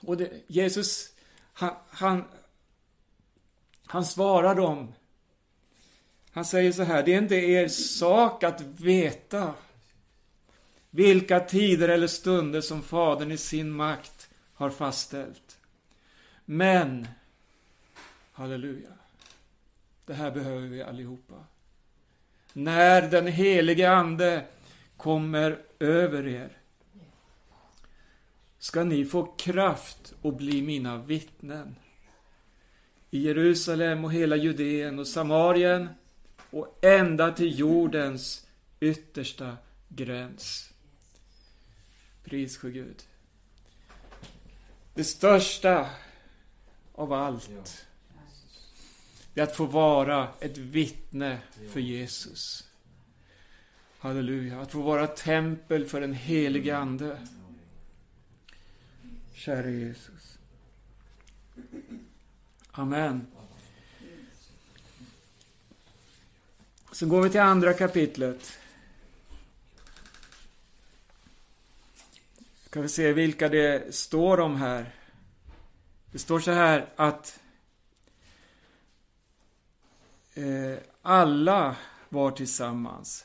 Och 0.00 0.16
det, 0.16 0.30
Jesus, 0.46 1.12
han, 1.52 1.74
han, 1.88 2.24
han 3.86 4.04
svarar 4.04 4.54
dem. 4.54 4.94
Han 6.30 6.44
säger 6.44 6.72
så 6.72 6.82
här, 6.82 7.02
det 7.02 7.14
är 7.14 7.18
inte 7.18 7.34
er 7.34 7.68
sak 7.68 8.42
att 8.42 8.60
veta 8.60 9.54
vilka 10.90 11.40
tider 11.40 11.88
eller 11.88 12.06
stunder 12.06 12.60
som 12.60 12.82
Fadern 12.82 13.32
i 13.32 13.38
sin 13.38 13.70
makt 13.70 14.28
har 14.54 14.70
fastställt. 14.70 15.58
Men, 16.44 17.08
halleluja, 18.32 18.90
det 20.06 20.14
här 20.14 20.30
behöver 20.30 20.66
vi 20.66 20.82
allihopa. 20.82 21.44
När 22.52 23.02
den 23.10 23.26
helige 23.26 23.90
Ande 23.90 24.46
kommer 24.96 25.62
över 25.78 26.26
er 26.26 26.58
ska 28.58 28.84
ni 28.84 29.04
få 29.04 29.26
kraft 29.26 30.14
och 30.22 30.36
bli 30.36 30.62
mina 30.62 30.98
vittnen. 30.98 31.76
I 33.10 33.18
Jerusalem 33.18 34.04
och 34.04 34.12
hela 34.12 34.36
Judeen 34.36 34.98
och 34.98 35.06
Samarien 35.06 35.88
och 36.50 36.78
ända 36.82 37.32
till 37.32 37.58
jordens 37.58 38.46
yttersta 38.80 39.56
gräns. 39.88 40.70
Pris 42.24 42.58
för 42.58 42.70
Gud. 42.70 43.02
Det 44.94 45.04
största 45.04 45.90
av 46.94 47.12
allt 47.12 47.50
det 49.34 49.40
är 49.40 49.44
att 49.44 49.56
få 49.56 49.66
vara 49.66 50.28
ett 50.40 50.58
vittne 50.58 51.38
för 51.72 51.80
Jesus. 51.80 52.68
Halleluja. 53.98 54.60
Att 54.60 54.72
få 54.72 54.82
vara 54.82 55.06
tempel 55.06 55.86
för 55.86 56.00
den 56.00 56.12
helige 56.12 56.76
Ande. 56.76 57.26
Käre 59.32 59.70
Jesus. 59.70 60.38
Amen. 62.70 63.26
Så 66.92 67.06
går 67.06 67.22
vi 67.22 67.30
till 67.30 67.40
andra 67.40 67.74
kapitlet. 67.74 68.58
Ska 72.66 72.80
vi 72.80 72.88
se 72.88 73.12
vilka 73.12 73.48
det 73.48 73.94
står 73.94 74.40
om 74.40 74.56
här. 74.56 74.94
Det 76.12 76.18
står 76.18 76.40
så 76.40 76.50
här 76.50 76.88
att 76.96 77.40
eh, 80.34 80.78
alla 81.02 81.76
var 82.08 82.30
tillsammans. 82.30 83.24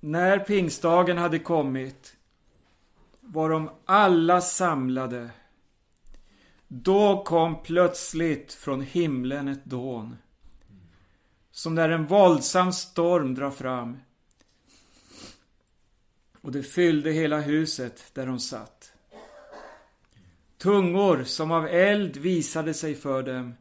När 0.00 0.38
pingstdagen 0.38 1.18
hade 1.18 1.38
kommit 1.38 2.16
var 3.20 3.50
de 3.50 3.70
alla 3.84 4.40
samlade. 4.40 5.30
Då 6.68 7.24
kom 7.24 7.62
plötsligt 7.62 8.52
från 8.52 8.80
himlen 8.80 9.48
ett 9.48 9.64
dån. 9.64 10.16
Som 11.50 11.74
när 11.74 11.88
en 11.88 12.06
våldsam 12.06 12.72
storm 12.72 13.34
drar 13.34 13.50
fram. 13.50 13.96
Och 16.40 16.52
det 16.52 16.62
fyllde 16.62 17.10
hela 17.10 17.40
huset 17.40 18.10
där 18.12 18.26
de 18.26 18.38
satt. 18.38 18.92
Tungor 20.58 21.24
som 21.24 21.50
av 21.50 21.66
eld 21.66 22.16
visade 22.16 22.74
sig 22.74 22.94
för 22.94 23.22
dem 23.22 23.54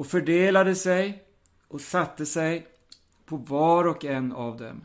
och 0.00 0.06
fördelade 0.06 0.74
sig 0.74 1.24
och 1.68 1.80
satte 1.80 2.26
sig 2.26 2.66
på 3.24 3.36
var 3.36 3.84
och 3.84 4.04
en 4.04 4.32
av 4.32 4.56
dem. 4.56 4.84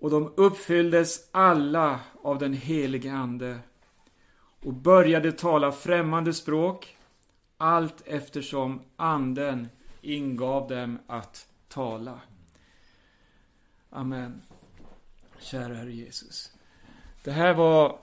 Och 0.00 0.10
de 0.10 0.32
uppfylldes 0.36 1.28
alla 1.30 2.00
av 2.22 2.38
den 2.38 2.54
helige 2.54 3.12
Ande 3.12 3.58
och 4.60 4.72
började 4.72 5.32
tala 5.32 5.72
främmande 5.72 6.34
språk 6.34 6.96
allt 7.56 8.02
eftersom 8.06 8.82
Anden 8.96 9.68
ingav 10.00 10.68
dem 10.68 10.98
att 11.06 11.48
tala. 11.68 12.20
Amen. 13.90 14.42
Kära 15.38 15.74
Herre 15.74 15.92
Jesus. 15.92 16.52
Det 17.24 17.32
här 17.32 17.54
var... 17.54 17.98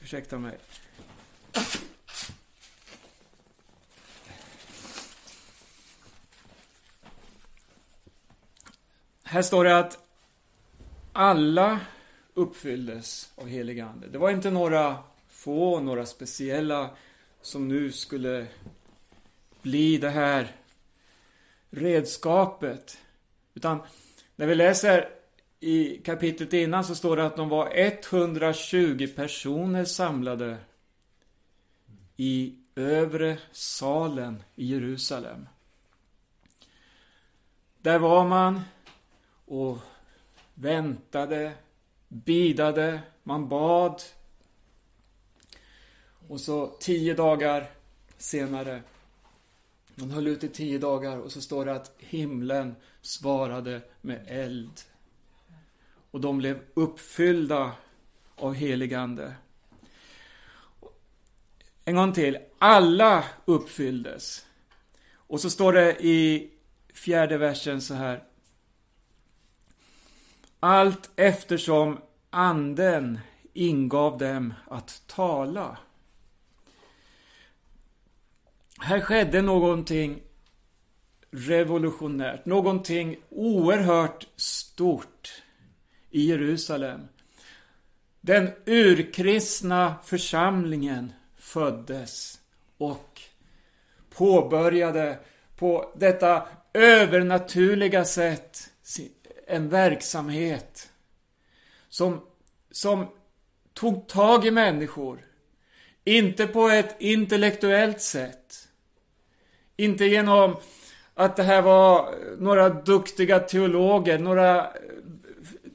Ursäkta 0.00 0.38
mig. 0.38 0.58
Här 9.30 9.42
står 9.42 9.64
det 9.64 9.78
att 9.78 9.98
alla 11.12 11.80
uppfylldes 12.34 13.32
av 13.36 13.48
helig 13.48 13.80
Ande. 13.80 14.06
Det 14.06 14.18
var 14.18 14.30
inte 14.30 14.50
några 14.50 14.98
få, 15.28 15.80
några 15.80 16.06
speciella 16.06 16.90
som 17.42 17.68
nu 17.68 17.92
skulle 17.92 18.46
bli 19.62 19.98
det 19.98 20.10
här 20.10 20.56
redskapet. 21.70 22.98
Utan 23.54 23.78
när 24.36 24.46
vi 24.46 24.54
läser 24.54 25.08
i 25.60 25.98
kapitlet 26.04 26.52
innan 26.52 26.84
så 26.84 26.94
står 26.94 27.16
det 27.16 27.26
att 27.26 27.36
de 27.36 27.48
var 27.48 27.72
120 27.74 29.08
personer 29.16 29.84
samlade 29.84 30.56
i 32.16 32.54
övre 32.74 33.38
salen 33.52 34.42
i 34.56 34.66
Jerusalem. 34.66 35.48
Där 37.78 37.98
var 37.98 38.24
man 38.24 38.60
och 39.50 39.78
väntade, 40.54 41.52
bidade, 42.08 43.00
man 43.22 43.48
bad. 43.48 44.02
Och 46.28 46.40
så 46.40 46.66
tio 46.80 47.14
dagar 47.14 47.70
senare, 48.18 48.82
man 49.94 50.10
höll 50.10 50.26
ut 50.26 50.44
i 50.44 50.48
tio 50.48 50.78
dagar 50.78 51.18
och 51.18 51.32
så 51.32 51.40
står 51.40 51.64
det 51.64 51.72
att 51.72 51.92
himlen 51.98 52.76
svarade 53.02 53.80
med 54.00 54.24
eld. 54.28 54.80
Och 56.10 56.20
de 56.20 56.38
blev 56.38 56.60
uppfyllda 56.74 57.72
av 58.36 58.54
heligande. 58.54 59.34
En 61.84 61.96
gång 61.96 62.12
till. 62.12 62.38
Alla 62.58 63.24
uppfylldes. 63.44 64.46
Och 65.12 65.40
så 65.40 65.50
står 65.50 65.72
det 65.72 66.06
i 66.06 66.50
fjärde 66.94 67.38
versen 67.38 67.80
så 67.80 67.94
här. 67.94 68.29
Allt 70.60 71.10
eftersom 71.16 72.00
anden 72.30 73.18
ingav 73.52 74.18
dem 74.18 74.54
att 74.68 75.02
tala. 75.06 75.76
här 78.80 79.00
skedde 79.00 79.42
någonting 79.42 80.22
revolutionärt, 81.30 82.46
någonting 82.46 83.16
oerhört 83.30 84.26
stort 84.36 85.42
i 86.10 86.28
Jerusalem. 86.28 87.00
Den 88.20 88.50
urkristna 88.66 89.94
församlingen 90.04 91.12
föddes 91.36 92.40
och 92.78 93.20
påbörjade 94.10 95.18
på 95.56 95.92
detta 95.96 96.48
övernaturliga 96.72 98.04
sätt 98.04 98.70
en 99.50 99.68
verksamhet 99.68 100.90
som, 101.88 102.20
som 102.70 103.06
tog 103.74 104.08
tag 104.08 104.46
i 104.46 104.50
människor. 104.50 105.18
Inte 106.04 106.46
på 106.46 106.68
ett 106.68 106.96
intellektuellt 106.98 108.00
sätt. 108.00 108.68
Inte 109.76 110.04
genom 110.04 110.56
att 111.14 111.36
det 111.36 111.42
här 111.42 111.62
var 111.62 112.14
några 112.38 112.68
duktiga 112.68 113.38
teologer, 113.38 114.18
några 114.18 114.58
eh, 114.58 114.70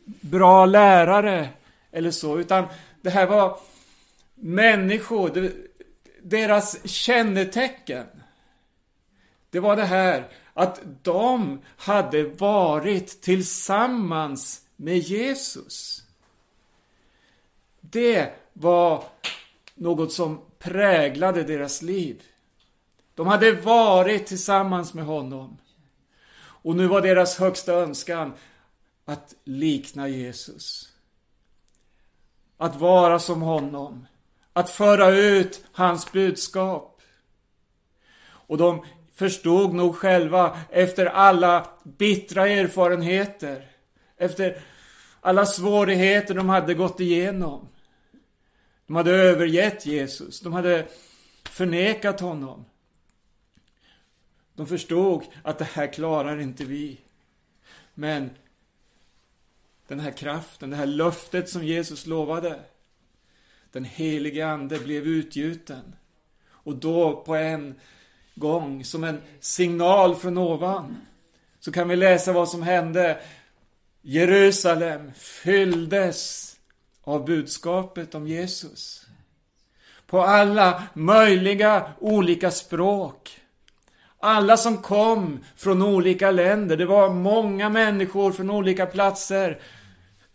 bra 0.06 0.66
lärare 0.66 1.50
eller 1.92 2.12
så, 2.12 2.40
utan 2.40 2.66
det 3.02 3.10
här 3.10 3.26
var 3.26 3.60
människor, 4.36 5.52
deras 6.22 6.88
kännetecken. 6.88 8.06
Det 9.50 9.60
var 9.60 9.76
det 9.76 9.86
här 9.86 10.28
att 10.58 10.82
de 11.04 11.62
hade 11.78 12.24
varit 12.24 13.22
tillsammans 13.22 14.62
med 14.76 14.98
Jesus. 14.98 16.04
Det 17.82 18.34
var 18.54 19.04
något 19.76 20.14
som 20.14 20.42
präglade 20.60 21.44
deras 21.44 21.82
liv. 21.82 22.24
De 23.16 23.28
hade 23.28 23.52
varit 23.52 24.28
tillsammans 24.28 24.94
med 24.94 25.06
honom. 25.06 25.58
Och 26.38 26.76
nu 26.76 26.88
var 26.88 27.02
deras 27.02 27.38
högsta 27.38 27.74
önskan 27.74 28.34
att 29.06 29.36
likna 29.44 30.08
Jesus. 30.08 30.94
Att 32.58 32.76
vara 32.76 33.20
som 33.20 33.42
honom. 33.42 34.08
Att 34.54 34.70
föra 34.70 35.10
ut 35.10 35.66
hans 35.72 36.12
budskap. 36.12 37.02
Och 38.24 38.58
de 38.58 38.86
förstod 39.16 39.74
nog 39.74 39.96
själva 39.96 40.60
efter 40.72 41.06
alla 41.06 41.70
bittra 41.84 42.48
erfarenheter, 42.48 43.68
efter 44.18 44.62
alla 45.22 45.46
svårigheter 45.46 46.34
de 46.34 46.50
hade 46.50 46.74
gått 46.74 47.00
igenom. 47.00 47.68
De 48.88 48.96
hade 48.96 49.12
övergett 49.12 49.86
Jesus, 49.86 50.40
de 50.40 50.54
hade 50.54 50.88
förnekat 51.44 52.20
honom. 52.20 52.66
De 54.54 54.68
förstod 54.68 55.24
att 55.44 55.58
det 55.58 55.68
här 55.74 55.94
klarar 55.94 56.40
inte 56.40 56.66
vi. 56.66 56.98
Men 57.94 58.30
den 59.88 60.00
här 60.00 60.12
kraften, 60.12 60.70
det 60.70 60.76
här 60.76 60.86
löftet 60.86 61.50
som 61.50 61.64
Jesus 61.64 62.06
lovade, 62.06 62.60
den 63.72 63.84
helige 63.84 64.48
Ande 64.48 64.80
blev 64.80 65.08
utgjuten. 65.08 65.96
Och 66.50 66.76
då 66.76 67.24
på 67.26 67.36
en 67.36 67.80
gång, 68.36 68.84
som 68.84 69.04
en 69.04 69.22
signal 69.40 70.16
från 70.16 70.38
ovan, 70.38 70.98
så 71.60 71.72
kan 71.72 71.88
vi 71.88 71.96
läsa 71.96 72.34
vad 72.34 72.50
som 72.50 72.64
hände. 72.64 73.20
Jerusalem 74.02 75.12
fylldes 75.16 76.52
av 77.04 77.26
budskapet 77.26 78.16
om 78.16 78.28
Jesus. 78.28 79.06
På 80.08 80.22
alla 80.22 80.84
möjliga 80.94 81.92
olika 82.00 82.52
språk. 82.52 83.40
Alla 84.20 84.58
som 84.58 84.78
kom 84.78 85.40
från 85.56 85.82
olika 85.82 86.32
länder. 86.32 86.78
Det 86.78 86.86
var 86.86 87.10
många 87.10 87.70
människor 87.70 88.32
från 88.32 88.50
olika 88.50 88.86
platser 88.86 89.60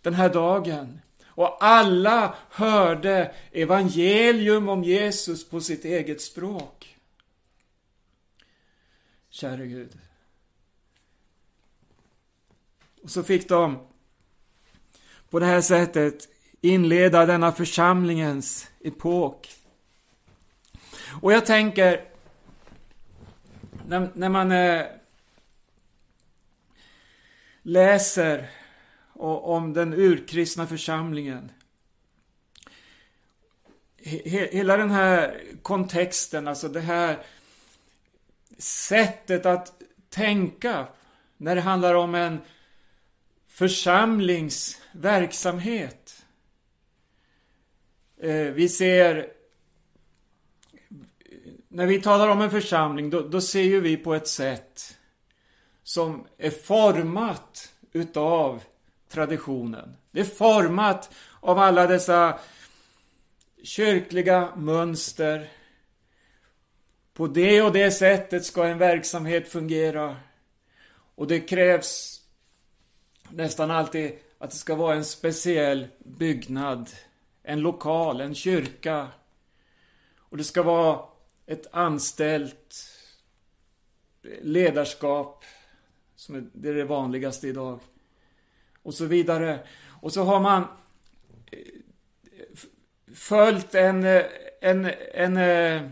den 0.02 0.14
här 0.14 0.28
dagen. 0.28 1.00
Och 1.26 1.64
alla 1.64 2.34
hörde 2.50 3.32
evangelium 3.52 4.68
om 4.68 4.84
Jesus 4.84 5.50
på 5.50 5.60
sitt 5.60 5.84
eget 5.84 6.20
språk. 6.20 6.96
Käre 9.30 9.66
Gud. 9.66 9.98
Och 13.02 13.10
så 13.10 13.22
fick 13.22 13.48
de 13.48 13.86
på 15.30 15.38
det 15.38 15.46
här 15.46 15.60
sättet 15.60 16.28
inleda 16.60 17.26
denna 17.26 17.52
församlingens 17.52 18.70
epok. 18.80 19.48
Och 21.22 21.32
jag 21.32 21.46
tänker, 21.46 22.04
när, 23.86 24.10
när 24.14 24.28
man 24.28 24.52
eh, 24.52 24.86
läser 27.62 28.50
om 29.14 29.72
den 29.72 29.94
urkristna 29.94 30.66
församlingen. 30.66 31.52
hela 34.52 34.76
den 34.76 34.90
här 34.90 35.42
kontexten, 35.62 36.48
alltså 36.48 36.68
det 36.68 36.80
här 36.80 37.24
sättet 38.62 39.46
att 39.46 39.72
tänka 40.08 40.86
när 41.36 41.54
det 41.54 41.60
handlar 41.60 41.94
om 41.94 42.14
en 42.14 42.40
församlingsverksamhet. 43.48 46.26
Eh, 48.22 48.32
vi 48.32 48.68
ser 48.68 49.32
när 51.68 51.86
vi 51.86 52.00
talar 52.00 52.28
om 52.28 52.40
en 52.40 52.50
församling, 52.50 53.10
då, 53.10 53.20
då 53.20 53.40
ser 53.40 53.62
ju 53.62 53.80
vi 53.80 53.96
på 53.96 54.14
ett 54.14 54.28
sätt 54.28 54.98
som 55.82 56.26
är 56.38 56.50
format 56.50 57.72
utav 57.92 58.62
traditionen. 59.08 59.96
Det 60.10 60.20
är 60.20 60.24
format 60.24 61.14
av 61.40 61.58
alla 61.58 61.86
dessa 61.86 62.38
kyrkliga 63.62 64.48
mönster. 64.56 65.48
På 67.20 67.26
det 67.26 67.62
och 67.62 67.72
det 67.72 67.90
sättet 67.90 68.44
ska 68.44 68.66
en 68.66 68.78
verksamhet 68.78 69.48
fungera. 69.48 70.16
Och 71.14 71.26
det 71.26 71.40
krävs 71.40 72.20
nästan 73.30 73.70
alltid 73.70 74.12
att 74.38 74.50
det 74.50 74.56
ska 74.56 74.74
vara 74.74 74.94
en 74.94 75.04
speciell 75.04 75.88
byggnad 75.98 76.90
en 77.42 77.61
lokal, 77.61 78.20
en 78.20 78.35
kyrka. 78.35 79.09
Och 80.18 80.37
det 80.37 80.44
ska 80.44 80.62
vara 80.62 81.00
ett 81.46 81.66
anställt 81.70 82.74
ledarskap, 84.42 85.44
som 86.16 86.35
är 86.35 86.44
det 86.52 86.85
vanligaste 86.85 87.48
idag. 87.48 87.80
Och 88.83 88.94
så 88.94 89.04
vidare. 89.04 89.59
Och 90.00 90.12
så 90.12 90.22
har 90.22 90.40
man 90.40 90.62
eh, 91.52 91.59
följt 93.14 93.74
en, 93.74 94.04
eh, 94.04 94.24
en, 94.61 94.90
en 95.14 95.37
eh, 95.37 95.90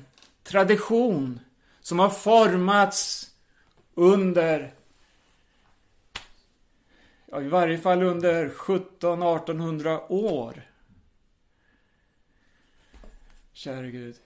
tradition 0.49 1.41
som 1.81 1.99
har 1.99 2.11
formats 2.11 3.31
under 3.95 4.75
ja, 7.27 7.43
i 7.43 7.49
varje 7.49 7.79
fall 7.79 8.03
under 8.03 8.49
1700-1800 8.49 10.01
år. 10.09 10.63
Käre 13.53 13.91
Gud. 13.91 14.17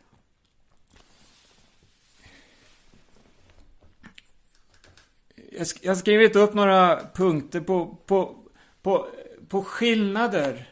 Jag 5.80 5.90
har 5.90 5.94
skrivit 5.94 6.36
upp 6.36 6.54
några 6.54 7.10
punkter 7.14 7.60
på, 7.60 7.96
på, 8.06 8.44
på, 8.82 9.08
på 9.48 9.64
skillnader. 9.64 10.68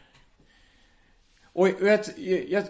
Och 1.43 1.69
jag, 1.69 2.01
jag, 2.49 2.65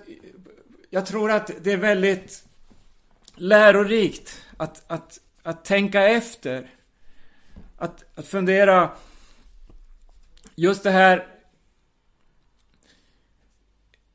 jag 0.90 1.06
tror 1.06 1.30
att 1.30 1.50
det 1.60 1.72
är 1.72 1.76
väldigt 1.76 2.49
lärorikt 3.40 4.46
att, 4.56 4.84
att, 4.86 5.20
att 5.42 5.64
tänka 5.64 6.08
efter. 6.08 6.70
Att, 7.76 8.04
att 8.18 8.26
fundera 8.26 8.90
just 10.54 10.82
det 10.82 10.90
här 10.90 11.26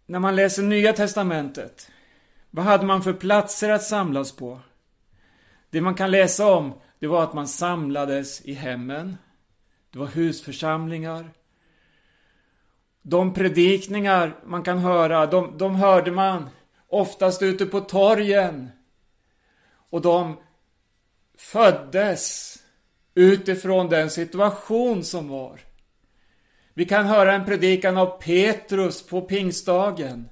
när 0.06 0.20
man 0.20 0.36
läser 0.36 0.64
Nya 0.64 0.94
Testamentet, 0.94 1.92
vad 2.50 2.66
hade 2.66 2.86
man 2.86 3.04
för 3.04 3.14
platser 3.14 3.70
att 3.70 3.84
samlas 3.84 4.32
på? 4.32 4.60
Det 5.70 5.82
man 5.82 5.96
kan 5.96 6.12
läsa 6.12 6.48
om, 6.48 6.74
det 7.00 7.08
var 7.08 7.24
att 7.24 7.34
man 7.34 7.48
samlades 7.48 8.42
i 8.42 8.54
hemmen. 8.54 9.18
Det 9.92 10.00
var 10.00 10.08
husförsamlingar. 10.08 11.30
De 13.02 13.34
predikningar 13.34 14.36
man 14.46 14.64
kan 14.64 14.78
höra, 14.78 15.26
de, 15.26 15.58
de 15.58 15.76
hörde 15.76 16.12
man 16.12 16.50
oftast 16.88 17.42
ute 17.42 17.66
på 17.66 17.80
torgen. 17.80 18.70
Och 19.90 20.02
de 20.02 20.38
föddes 21.38 22.56
utifrån 23.16 23.90
den 23.90 24.10
situation 24.10 25.04
som 25.04 25.28
var. 25.28 25.60
Vi 26.74 26.86
kan 26.86 27.06
höra 27.06 27.34
en 27.34 27.46
predikan 27.46 27.98
av 27.98 28.22
Petrus 28.22 29.08
på 29.08 29.22
pingstdagen. 29.22 30.30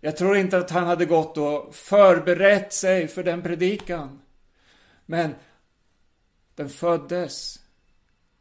Jag 0.00 0.16
tror 0.16 0.36
inte 0.36 0.58
att 0.58 0.70
han 0.70 0.86
hade 0.86 1.04
gått 1.04 1.38
och 1.38 1.74
förberett 1.74 2.72
sig 2.72 3.08
för 3.08 3.22
den 3.22 3.42
predikan. 3.42 4.20
Men 5.06 5.34
den 6.54 6.68
föddes. 6.68 7.58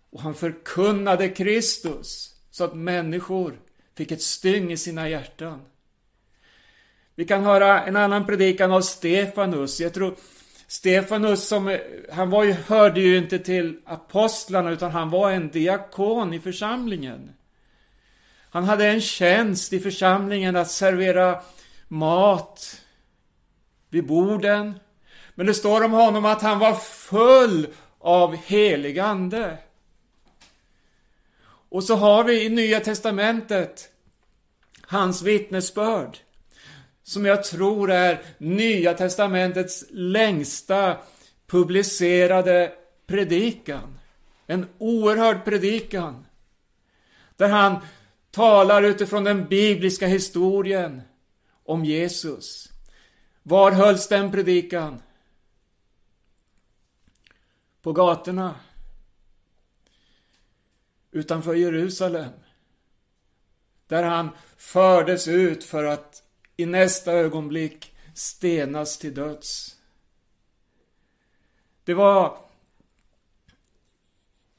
Och 0.09 0.21
han 0.21 0.35
förkunnade 0.35 1.29
Kristus 1.29 2.35
så 2.51 2.63
att 2.63 2.75
människor 2.75 3.59
fick 3.95 4.11
ett 4.11 4.21
styng 4.21 4.71
i 4.71 4.77
sina 4.77 5.09
hjärtan. 5.09 5.61
Vi 7.21 7.27
kan 7.27 7.43
höra 7.43 7.83
en 7.83 7.95
annan 7.95 8.25
predikan 8.25 8.71
av 8.71 8.81
Stefanus. 8.81 9.79
Jag 9.79 9.93
tror 9.93 10.15
Stefanus 10.67 11.47
som, 11.47 11.79
han 12.11 12.29
var 12.29 12.43
ju, 12.43 12.51
hörde 12.51 13.01
ju 13.01 13.17
inte 13.17 13.39
till 13.39 13.79
apostlarna 13.85 14.71
utan 14.71 14.91
han 14.91 15.09
var 15.09 15.31
en 15.31 15.49
diakon 15.49 16.33
i 16.33 16.39
församlingen. 16.39 17.31
Han 18.49 18.63
hade 18.63 18.87
en 18.87 19.01
tjänst 19.01 19.73
i 19.73 19.79
församlingen 19.79 20.55
att 20.55 20.71
servera 20.71 21.41
mat 21.87 22.81
vid 23.89 24.07
borden. 24.07 24.79
Men 25.35 25.45
det 25.45 25.53
står 25.53 25.83
om 25.83 25.91
honom 25.91 26.25
att 26.25 26.41
han 26.41 26.59
var 26.59 26.73
full 26.75 27.67
av 27.99 28.35
helig 28.35 28.99
ande. 28.99 29.57
Och 31.69 31.83
så 31.83 31.95
har 31.95 32.23
vi 32.23 32.45
i 32.45 32.49
Nya 32.49 32.79
Testamentet 32.79 33.89
hans 34.81 35.21
vittnesbörd. 35.21 36.17
Som 37.03 37.25
jag 37.25 37.43
tror 37.43 37.91
är 37.91 38.21
Nya 38.37 38.93
Testamentets 38.93 39.85
längsta 39.89 40.97
publicerade 41.47 42.73
predikan. 43.07 43.99
En 44.47 44.67
oerhörd 44.77 45.45
predikan. 45.45 46.25
Där 47.35 47.49
han 47.49 47.79
talar 48.31 48.83
utifrån 48.83 49.23
den 49.23 49.47
bibliska 49.47 50.07
historien 50.07 51.01
om 51.63 51.85
Jesus. 51.85 52.71
Var 53.43 53.71
hölls 53.71 54.07
den 54.07 54.31
predikan? 54.31 55.01
På 57.81 57.93
gatorna. 57.93 58.55
Utanför 61.11 61.53
Jerusalem. 61.53 62.31
Där 63.87 64.03
han 64.03 64.29
fördes 64.57 65.27
ut 65.27 65.63
för 65.63 65.83
att 65.83 66.23
i 66.61 66.65
nästa 66.65 67.11
ögonblick 67.11 67.95
stenas 68.13 68.97
till 68.97 69.13
döds. 69.13 69.77
Det 71.83 71.93
var 71.93 72.37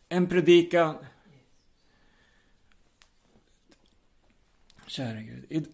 en 0.08 0.28
predikan. 0.28 0.96
Käre 4.86 5.22
Gud. 5.22 5.72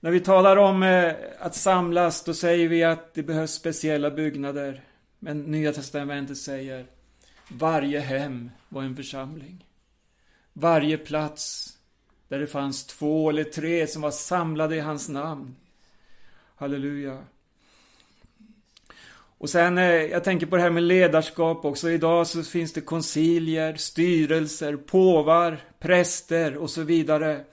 När 0.00 0.10
vi 0.10 0.20
talar 0.20 0.56
om 0.56 0.82
eh, 0.82 1.14
att 1.38 1.54
samlas, 1.54 2.24
då 2.24 2.34
säger 2.34 2.68
vi 2.68 2.84
att 2.84 3.14
det 3.14 3.22
behövs 3.22 3.52
speciella 3.52 4.10
byggnader. 4.10 4.84
Men 5.18 5.42
Nya 5.42 5.72
Testamentet 5.72 6.38
säger 6.38 6.86
varje 7.48 8.00
hem 8.00 8.50
var 8.68 8.82
en 8.82 8.96
församling. 8.96 9.66
Varje 10.52 10.98
plats 10.98 11.76
där 12.30 12.38
det 12.38 12.46
fanns 12.46 12.86
två 12.86 13.30
eller 13.30 13.44
tre 13.44 13.86
som 13.86 14.02
var 14.02 14.10
samlade 14.10 14.76
i 14.76 14.80
hans 14.80 15.08
namn. 15.08 15.56
Halleluja. 16.56 17.18
Och 19.38 19.50
sen, 19.50 19.78
eh, 19.78 19.84
jag 19.84 20.24
tänker 20.24 20.46
på 20.46 20.56
det 20.56 20.62
här 20.62 20.70
med 20.70 20.82
ledarskap 20.82 21.64
också. 21.64 21.90
Idag 21.90 22.26
så 22.26 22.42
finns 22.42 22.72
det 22.72 22.80
koncilier, 22.80 23.74
styrelser, 23.74 24.76
påvar, 24.76 25.60
präster 25.78 26.56
och 26.56 26.70
så 26.70 26.82
vidare. 26.82 27.44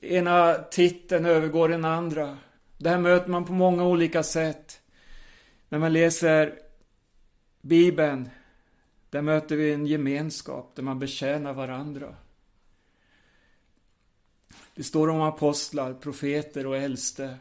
Ena 0.00 0.54
titeln 0.54 1.26
övergår 1.26 1.68
den 1.68 1.84
andra. 1.84 2.38
Det 2.78 2.90
här 2.90 2.98
möter 2.98 3.30
man 3.30 3.44
på 3.44 3.52
många 3.52 3.84
olika 3.84 4.22
sätt. 4.22 4.80
När 5.68 5.78
man 5.78 5.92
läser 5.92 6.54
Bibeln, 7.60 8.28
där 9.10 9.22
möter 9.22 9.56
vi 9.56 9.72
en 9.72 9.86
gemenskap 9.86 10.72
där 10.76 10.82
man 10.82 10.98
betjänar 10.98 11.52
varandra. 11.52 12.14
Det 14.74 14.82
står 14.82 15.08
om 15.08 15.20
apostlar, 15.20 15.94
profeter 15.94 16.66
och 16.66 16.76
äldste. 16.76 17.36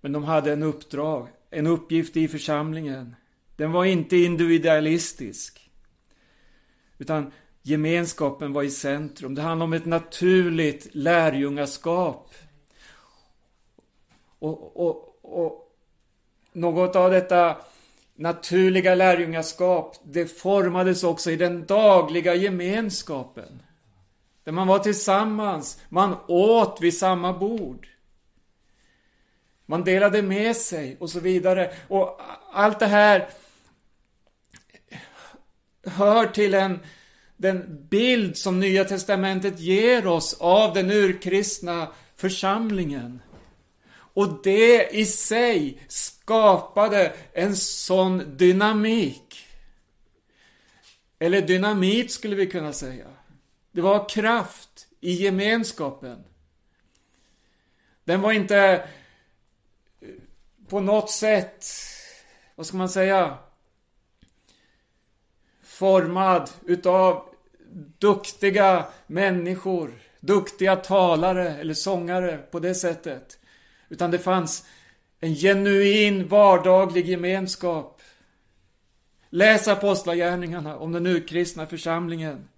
Men 0.00 0.12
de 0.12 0.24
hade 0.24 0.52
en 0.52 0.62
uppdrag, 0.62 1.28
en 1.50 1.66
uppgift 1.66 2.16
i 2.16 2.28
församlingen. 2.28 3.16
Den 3.56 3.72
var 3.72 3.84
inte 3.84 4.16
individualistisk. 4.16 5.70
Utan 6.98 7.32
gemenskapen 7.62 8.52
var 8.52 8.62
i 8.62 8.70
centrum. 8.70 9.34
Det 9.34 9.42
handlade 9.42 9.64
om 9.64 9.72
ett 9.72 9.86
naturligt 9.86 10.94
lärjungaskap. 10.94 12.34
Och, 14.38 14.76
och, 14.76 15.18
och 15.22 15.72
något 16.52 16.96
av 16.96 17.10
detta 17.10 17.56
naturliga 18.14 18.94
lärjungaskap, 18.94 19.96
det 20.02 20.26
formades 20.26 21.04
också 21.04 21.30
i 21.30 21.36
den 21.36 21.66
dagliga 21.66 22.34
gemenskapen. 22.34 23.62
Där 24.48 24.52
man 24.52 24.66
var 24.66 24.78
tillsammans, 24.78 25.80
man 25.88 26.16
åt 26.28 26.78
vid 26.80 26.98
samma 26.98 27.32
bord. 27.32 27.88
Man 29.66 29.84
delade 29.84 30.22
med 30.22 30.56
sig 30.56 30.96
och 31.00 31.10
så 31.10 31.20
vidare. 31.20 31.74
Och 31.88 32.20
allt 32.52 32.78
det 32.78 32.86
här 32.86 33.28
hör 35.84 36.26
till 36.26 36.54
en, 36.54 36.80
den 37.36 37.86
bild 37.90 38.36
som 38.36 38.60
Nya 38.60 38.84
Testamentet 38.84 39.60
ger 39.60 40.06
oss 40.06 40.36
av 40.40 40.74
den 40.74 40.90
urkristna 40.90 41.88
församlingen. 42.16 43.22
Och 43.90 44.42
det 44.42 44.88
i 44.92 45.06
sig 45.06 45.80
skapade 45.88 47.12
en 47.32 47.56
sån 47.56 48.36
dynamik. 48.36 49.46
Eller 51.18 51.42
dynamit 51.42 52.10
skulle 52.12 52.36
vi 52.36 52.46
kunna 52.46 52.72
säga. 52.72 53.17
Det 53.78 53.82
var 53.82 54.08
kraft 54.08 54.86
i 55.00 55.12
gemenskapen. 55.12 56.24
Den 58.04 58.20
var 58.20 58.32
inte 58.32 58.58
eh, 60.00 60.08
på 60.68 60.80
något 60.80 61.10
sätt, 61.10 61.66
vad 62.54 62.66
ska 62.66 62.76
man 62.76 62.88
säga, 62.88 63.38
formad 65.62 66.50
utav 66.66 67.34
duktiga 67.98 68.86
människor, 69.06 69.92
duktiga 70.20 70.76
talare 70.76 71.56
eller 71.56 71.74
sångare 71.74 72.38
på 72.50 72.60
det 72.60 72.74
sättet. 72.74 73.38
Utan 73.88 74.10
det 74.10 74.18
fanns 74.18 74.66
en 75.20 75.34
genuin 75.34 76.28
vardaglig 76.28 77.08
gemenskap. 77.08 78.02
Läs 79.30 79.68
Apostlagärningarna 79.68 80.78
om 80.78 80.92
den 80.92 81.06
urkristna 81.06 81.66
församlingen. 81.66 82.48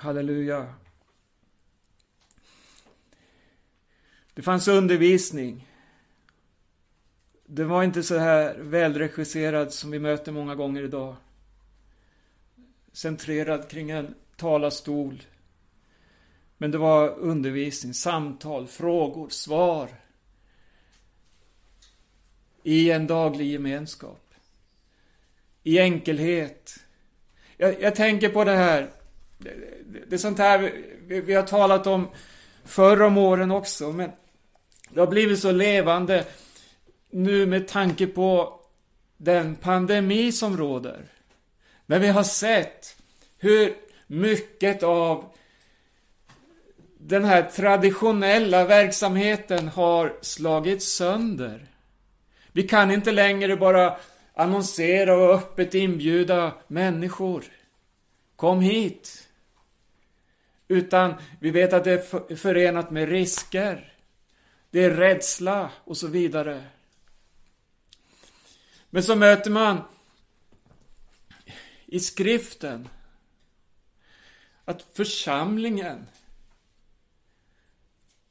Halleluja. 0.00 0.74
Det 4.34 4.42
fanns 4.42 4.68
undervisning. 4.68 5.68
Det 7.46 7.64
var 7.64 7.82
inte 7.82 8.02
så 8.02 8.18
här 8.18 8.58
välregisserad 8.58 9.72
som 9.72 9.90
vi 9.90 9.98
möter 9.98 10.32
många 10.32 10.54
gånger 10.54 10.82
idag. 10.82 11.16
Centrerad 12.92 13.68
kring 13.70 13.90
en 13.90 14.14
talarstol. 14.36 15.22
Men 16.56 16.70
det 16.70 16.78
var 16.78 17.18
undervisning, 17.18 17.94
samtal, 17.94 18.66
frågor, 18.66 19.28
svar. 19.28 19.88
I 22.62 22.90
en 22.90 23.06
daglig 23.06 23.46
gemenskap. 23.46 24.34
I 25.62 25.78
enkelhet. 25.78 26.76
Jag, 27.56 27.82
jag 27.82 27.94
tänker 27.94 28.28
på 28.28 28.44
det 28.44 28.56
här 28.56 28.90
det, 29.40 29.54
det 30.08 30.16
är 30.16 30.18
sånt 30.18 30.38
här 30.38 30.72
vi, 31.06 31.20
vi 31.20 31.34
har 31.34 31.42
talat 31.42 31.86
om 31.86 32.08
förr 32.64 33.02
om 33.02 33.18
åren 33.18 33.50
också, 33.50 33.92
men 33.92 34.10
det 34.90 35.00
har 35.00 35.06
blivit 35.06 35.38
så 35.38 35.52
levande 35.52 36.24
nu 37.10 37.46
med 37.46 37.68
tanke 37.68 38.06
på 38.06 38.60
den 39.16 39.54
pandemi 39.54 40.32
som 40.32 40.56
råder. 40.56 41.04
Men 41.86 42.00
vi 42.00 42.08
har 42.08 42.22
sett 42.22 42.96
hur 43.38 43.74
mycket 44.06 44.82
av 44.82 45.24
den 46.98 47.24
här 47.24 47.42
traditionella 47.42 48.64
verksamheten 48.64 49.68
har 49.68 50.16
slagits 50.20 50.86
sönder. 50.86 51.66
Vi 52.52 52.62
kan 52.62 52.90
inte 52.90 53.12
längre 53.12 53.56
bara 53.56 53.96
annonsera 54.34 55.16
och 55.16 55.34
öppet 55.34 55.74
inbjuda 55.74 56.52
människor. 56.66 57.44
Kom 58.36 58.60
hit. 58.60 59.19
Utan 60.70 61.14
vi 61.40 61.50
vet 61.50 61.72
att 61.72 61.84
det 61.84 61.92
är 61.92 62.36
förenat 62.36 62.90
med 62.90 63.08
risker. 63.08 63.94
Det 64.70 64.84
är 64.84 64.90
rädsla 64.90 65.70
och 65.84 65.96
så 65.96 66.06
vidare. 66.06 66.64
Men 68.90 69.02
så 69.02 69.16
möter 69.16 69.50
man 69.50 69.80
i 71.86 72.00
skriften 72.00 72.88
att 74.64 74.82
församlingen 74.92 76.06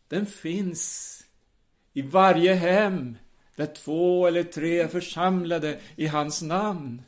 den 0.07 0.25
finns 0.25 1.15
i 1.93 2.01
varje 2.01 2.53
hem 2.53 3.17
där 3.55 3.65
två 3.65 4.27
eller 4.27 4.43
tre 4.43 4.79
är 4.79 4.87
församlade 4.87 5.79
i 5.95 6.07
hans 6.07 6.41
namn. 6.41 7.01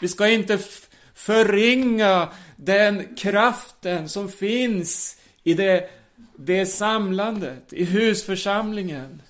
Vi 0.00 0.08
ska 0.08 0.28
inte 0.28 0.58
förringa 1.14 2.28
den 2.56 3.16
kraften 3.16 4.08
som 4.08 4.28
finns 4.28 5.20
i 5.42 5.54
det, 5.54 5.90
det 6.36 6.66
samlandet, 6.66 7.72
i 7.72 7.84
husförsamlingen. 7.84 9.22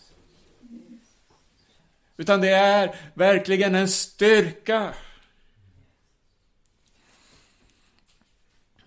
Utan 2.16 2.40
det 2.40 2.50
är 2.50 2.96
verkligen 3.14 3.74
en 3.74 3.88
styrka. 3.88 4.94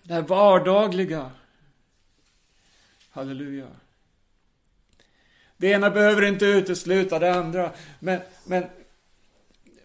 Det 0.02 0.20
vardagliga. 0.20 1.30
Halleluja. 3.10 3.68
Det 5.56 5.68
ena 5.68 5.90
behöver 5.90 6.24
inte 6.24 6.46
utesluta 6.46 7.18
det 7.18 7.34
andra. 7.34 7.72
Men, 7.98 8.20
men, 8.44 8.66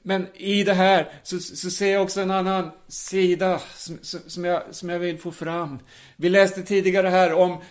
men 0.03 0.27
i 0.33 0.63
det 0.63 0.73
här 0.73 1.11
så, 1.23 1.39
så 1.39 1.69
ser 1.71 1.93
jag 1.93 2.03
också 2.03 2.21
en 2.21 2.31
annan 2.31 2.71
sida 2.87 3.61
som, 3.75 3.97
som, 4.03 4.45
jag, 4.45 4.63
som 4.71 4.89
jag 4.89 4.99
vill 4.99 5.17
få 5.17 5.31
fram. 5.31 5.79
Vi 6.15 6.29
läste 6.29 6.63
tidigare 6.63 7.07
här 7.07 7.33
om 7.33 7.61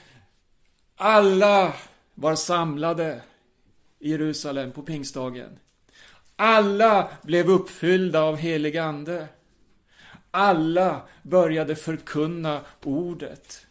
alla 0.96 1.72
var 2.14 2.34
samlade 2.34 3.22
i 3.98 4.10
Jerusalem 4.10 4.72
på 4.72 4.82
pingstdagen. 4.82 5.58
Alla 6.36 7.08
blev 7.22 7.50
uppfyllda 7.50 8.22
av 8.22 8.36
helig 8.36 8.76
ande. 8.76 9.28
Alla 10.30 11.02
började 11.22 11.76
förkunna 11.76 12.60
ordet 12.84 13.66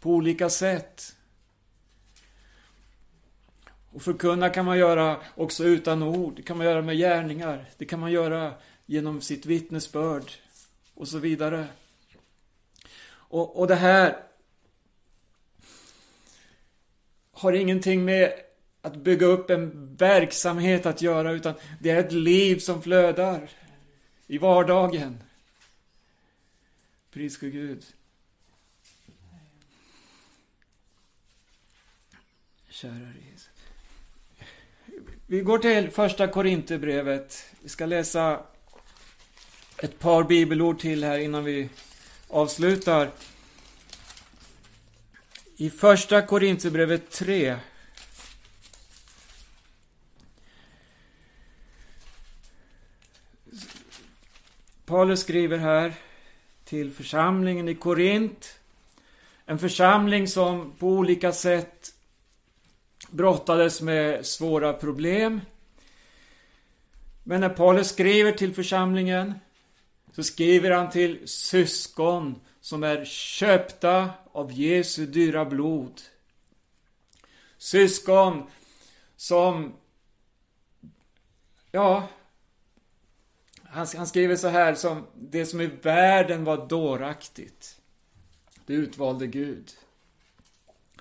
på 0.00 0.10
olika 0.10 0.50
sätt. 0.50 1.16
Och 3.92 4.02
förkunna 4.02 4.50
kan 4.50 4.64
man 4.64 4.78
göra 4.78 5.20
också 5.34 5.64
utan 5.64 6.02
ord. 6.02 6.36
Det 6.36 6.42
kan 6.42 6.56
man 6.56 6.66
göra 6.66 6.82
med 6.82 6.96
gärningar. 6.96 7.70
Det 7.76 7.84
kan 7.84 8.00
man 8.00 8.12
göra 8.12 8.54
genom 8.86 9.20
sitt 9.20 9.46
vittnesbörd. 9.46 10.32
Och 10.94 11.08
så 11.08 11.18
vidare. 11.18 11.66
Och, 13.12 13.60
och 13.60 13.66
det 13.66 13.74
här 13.74 14.16
har 17.32 17.52
ingenting 17.52 18.04
med 18.04 18.32
att 18.82 18.96
bygga 18.96 19.26
upp 19.26 19.50
en 19.50 19.96
verksamhet 19.96 20.86
att 20.86 21.02
göra, 21.02 21.32
utan 21.32 21.54
det 21.80 21.90
är 21.90 22.00
ett 22.00 22.12
liv 22.12 22.58
som 22.58 22.82
flödar 22.82 23.50
i 24.26 24.38
vardagen. 24.38 25.22
Pris 27.10 27.36
Gud. 27.36 27.84
Kära 32.68 33.12
Jesus. 33.24 33.31
Vi 35.32 35.40
går 35.40 35.58
till 35.58 35.90
första 35.90 36.28
Korinthierbrevet. 36.28 37.44
Vi 37.60 37.68
ska 37.68 37.86
läsa 37.86 38.40
ett 39.78 39.98
par 39.98 40.24
bibelord 40.24 40.80
till 40.80 41.04
här 41.04 41.18
innan 41.18 41.44
vi 41.44 41.68
avslutar. 42.28 43.10
I 45.56 45.70
första 45.70 46.22
Korinthierbrevet 46.22 47.10
3 47.10 47.56
Paulus 54.84 55.20
skriver 55.20 55.58
här 55.58 55.94
till 56.64 56.92
församlingen 56.92 57.68
i 57.68 57.74
Korint. 57.74 58.58
En 59.46 59.58
församling 59.58 60.28
som 60.28 60.72
på 60.78 60.88
olika 60.88 61.32
sätt 61.32 61.94
brottades 63.12 63.80
med 63.80 64.26
svåra 64.26 64.72
problem. 64.72 65.40
Men 67.22 67.40
när 67.40 67.48
Paulus 67.48 67.88
skriver 67.88 68.32
till 68.32 68.54
församlingen 68.54 69.34
så 70.12 70.22
skriver 70.22 70.70
han 70.70 70.90
till 70.90 71.28
syskon 71.28 72.40
som 72.60 72.82
är 72.82 73.04
köpta 73.04 74.10
av 74.32 74.52
Jesu 74.52 75.06
dyra 75.06 75.44
blod. 75.44 76.00
Syskon 77.58 78.50
som, 79.16 79.72
ja, 81.70 82.08
han, 83.64 83.86
han 83.96 84.06
skriver 84.06 84.36
så 84.36 84.48
här 84.48 84.74
som 84.74 85.06
det 85.14 85.46
som 85.46 85.60
i 85.60 85.66
världen 85.66 86.44
var 86.44 86.66
dåraktigt. 86.66 87.80
Det 88.66 88.74
utvalde 88.74 89.26
Gud. 89.26 89.72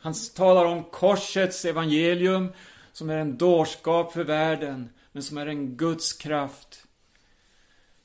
Han 0.01 0.13
talar 0.35 0.65
om 0.65 0.83
korsets 0.83 1.65
evangelium 1.65 2.53
som 2.91 3.09
är 3.09 3.17
en 3.17 3.37
dårskap 3.37 4.13
för 4.13 4.23
världen, 4.23 4.89
men 5.11 5.23
som 5.23 5.37
är 5.37 5.45
en 5.45 5.77
Guds 5.77 6.13
kraft 6.13 6.83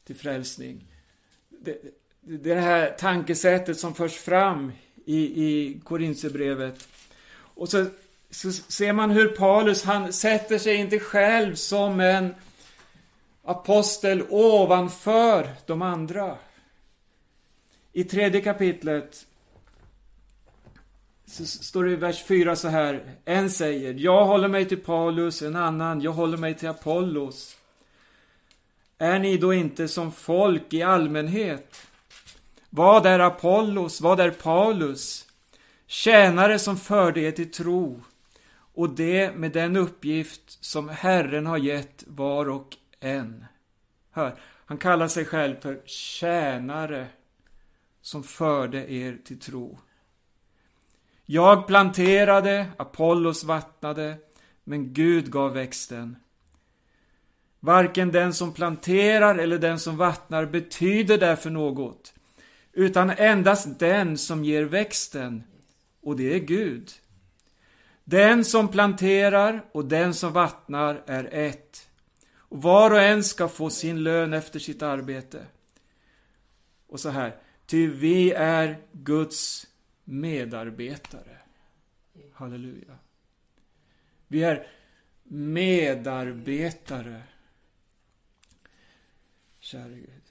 till 0.04 0.16
frälsning. 0.16 0.84
Det, 1.48 1.78
det 2.20 2.50
är 2.50 2.54
det 2.54 2.60
här 2.60 2.96
tankesättet 2.98 3.78
som 3.78 3.94
förs 3.94 4.14
fram 4.14 4.72
i, 5.04 5.44
i 5.44 5.80
Korintierbrevet. 5.84 6.88
Och 7.32 7.68
så, 7.68 7.86
så 8.30 8.52
ser 8.52 8.92
man 8.92 9.10
hur 9.10 9.28
Paulus, 9.28 9.84
han 9.84 10.12
sätter 10.12 10.58
sig 10.58 10.76
inte 10.76 10.98
själv 10.98 11.54
som 11.54 12.00
en 12.00 12.34
apostel 13.42 14.22
ovanför 14.28 15.48
de 15.66 15.82
andra. 15.82 16.36
I 17.92 18.04
tredje 18.04 18.40
kapitlet 18.40 19.25
så 21.26 21.46
står 21.46 21.84
det 21.84 21.92
i 21.92 21.96
vers 21.96 22.24
4 22.24 22.56
så 22.56 22.68
här. 22.68 23.16
En 23.24 23.50
säger, 23.50 23.94
jag 23.94 24.24
håller 24.24 24.48
mig 24.48 24.64
till 24.64 24.80
Paulus, 24.80 25.42
en 25.42 25.56
annan, 25.56 26.00
jag 26.00 26.12
håller 26.12 26.36
mig 26.36 26.54
till 26.54 26.68
Apollos. 26.68 27.56
Är 28.98 29.18
ni 29.18 29.36
då 29.36 29.54
inte 29.54 29.88
som 29.88 30.12
folk 30.12 30.72
i 30.72 30.82
allmänhet? 30.82 31.86
Vad 32.70 33.06
är 33.06 33.18
Apollos? 33.18 34.00
Vad 34.00 34.20
är 34.20 34.30
Paulus? 34.30 35.26
Tjänare 35.86 36.58
som 36.58 36.76
förde 36.76 37.20
er 37.20 37.30
till 37.30 37.50
tro 37.50 38.02
och 38.76 38.90
det 38.90 39.36
med 39.36 39.52
den 39.52 39.76
uppgift 39.76 40.64
som 40.64 40.88
Herren 40.88 41.46
har 41.46 41.58
gett 41.58 42.04
var 42.06 42.48
och 42.48 42.76
en. 43.00 43.44
Hör, 44.10 44.38
han 44.66 44.78
kallar 44.78 45.08
sig 45.08 45.24
själv 45.24 45.60
för 45.60 45.82
tjänare 45.84 47.06
som 48.00 48.22
förde 48.22 48.92
er 48.92 49.18
till 49.24 49.40
tro. 49.40 49.78
Jag 51.28 51.66
planterade, 51.66 52.66
Apollos 52.76 53.44
vattnade, 53.44 54.16
men 54.64 54.92
Gud 54.92 55.30
gav 55.30 55.52
växten. 55.52 56.16
Varken 57.60 58.12
den 58.12 58.34
som 58.34 58.52
planterar 58.52 59.38
eller 59.38 59.58
den 59.58 59.78
som 59.78 59.96
vattnar 59.96 60.46
betyder 60.46 61.18
därför 61.18 61.50
något, 61.50 62.14
utan 62.72 63.10
endast 63.10 63.78
den 63.78 64.18
som 64.18 64.44
ger 64.44 64.64
växten, 64.64 65.42
och 66.02 66.16
det 66.16 66.34
är 66.34 66.38
Gud. 66.38 66.90
Den 68.04 68.44
som 68.44 68.68
planterar 68.68 69.64
och 69.72 69.84
den 69.84 70.14
som 70.14 70.32
vattnar 70.32 71.02
är 71.06 71.28
ett, 71.32 71.88
och 72.36 72.62
var 72.62 72.90
och 72.90 73.00
en 73.00 73.24
ska 73.24 73.48
få 73.48 73.70
sin 73.70 74.02
lön 74.02 74.32
efter 74.32 74.58
sitt 74.58 74.82
arbete. 74.82 75.46
Och 76.88 77.00
så 77.00 77.08
här, 77.08 77.36
ty 77.66 77.86
vi 77.86 78.32
är 78.32 78.78
Guds 78.92 79.66
medarbetare. 80.08 81.38
Halleluja. 82.32 82.98
Vi 84.28 84.44
är 84.44 84.66
medarbetare. 85.22 87.22
Käre 89.60 89.94
Gud. 89.94 90.22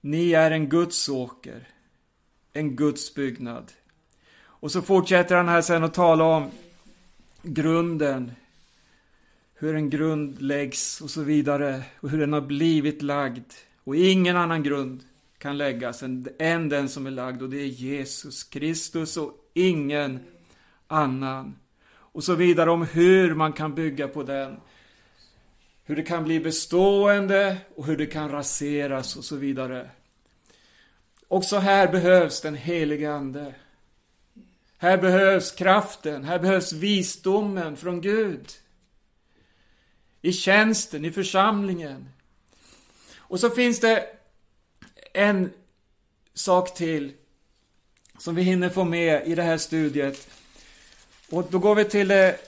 Ni 0.00 0.32
är 0.32 0.50
en 0.50 0.68
Guds 0.68 1.08
åker. 1.08 1.68
En 2.52 2.76
Guds 2.76 3.14
byggnad. 3.14 3.72
Och 4.34 4.72
så 4.72 4.82
fortsätter 4.82 5.36
han 5.36 5.48
här 5.48 5.62
sen 5.62 5.84
att 5.84 5.94
tala 5.94 6.24
om 6.24 6.50
grunden. 7.42 8.32
Hur 9.54 9.74
en 9.74 9.90
grund 9.90 10.42
läggs 10.42 11.00
och 11.00 11.10
så 11.10 11.22
vidare. 11.22 11.84
Och 12.00 12.10
hur 12.10 12.18
den 12.18 12.32
har 12.32 12.40
blivit 12.40 13.02
lagd. 13.02 13.52
Och 13.84 13.96
ingen 13.96 14.36
annan 14.36 14.62
grund 14.62 15.04
kan 15.42 15.58
läggas 15.58 16.02
än, 16.38 16.68
den 16.68 16.88
som 16.88 17.06
är 17.06 17.10
lagd 17.10 17.42
och 17.42 17.50
det 17.50 17.60
är 17.60 17.66
Jesus 17.66 18.44
Kristus 18.44 19.16
och 19.16 19.50
ingen 19.54 20.20
annan. 20.86 21.58
Och 21.92 22.24
så 22.24 22.34
vidare 22.34 22.70
om 22.70 22.82
hur 22.82 23.34
man 23.34 23.52
kan 23.52 23.74
bygga 23.74 24.08
på 24.08 24.22
den. 24.22 24.60
Hur 25.84 25.96
det 25.96 26.02
kan 26.02 26.24
bli 26.24 26.40
bestående 26.40 27.56
och 27.76 27.86
hur 27.86 27.96
det 27.96 28.06
kan 28.06 28.30
raseras 28.30 29.16
och 29.16 29.24
så 29.24 29.36
vidare. 29.36 29.90
Också 31.28 31.56
här 31.56 31.92
behövs 31.92 32.40
den 32.40 32.54
helige 32.54 33.12
Ande. 33.12 33.54
Här 34.78 34.98
behövs 34.98 35.52
kraften, 35.52 36.24
här 36.24 36.38
behövs 36.38 36.72
visdomen 36.72 37.76
från 37.76 38.00
Gud. 38.00 38.50
I 40.20 40.32
tjänsten, 40.32 41.04
i 41.04 41.12
församlingen. 41.12 42.08
Och 43.18 43.40
så 43.40 43.50
finns 43.50 43.80
det 43.80 44.21
en 45.14 45.52
sak 46.34 46.74
till 46.74 47.12
som 48.18 48.34
vi 48.34 48.42
hinner 48.42 48.70
få 48.70 48.84
med 48.84 49.26
i 49.26 49.34
det 49.34 49.42
här 49.42 49.58
studiet. 49.58 50.28
Och 51.30 51.44
då 51.50 51.58
går 51.58 51.74
vi 51.74 51.84
till 51.84 52.08
det 52.08 52.38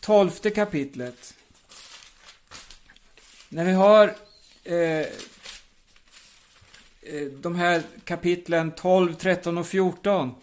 tolfte 0.00 0.50
kapitlet. 0.50 1.34
När 3.48 3.64
vi 3.64 3.72
har 3.72 4.14
eh, 4.64 4.76
eh 4.76 5.06
de 7.40 7.56
här 7.56 7.82
kapitlen 8.04 8.70
12, 8.70 9.14
13 9.14 9.58
och 9.58 9.66
14 9.66 10.34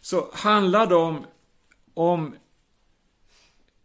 så 0.00 0.30
handlar 0.32 0.86
de 0.86 1.26
om 1.94 2.36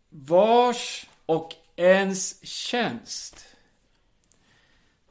vars 0.09 1.07
och 1.25 1.53
ens 1.75 2.45
tjänst. 2.45 3.45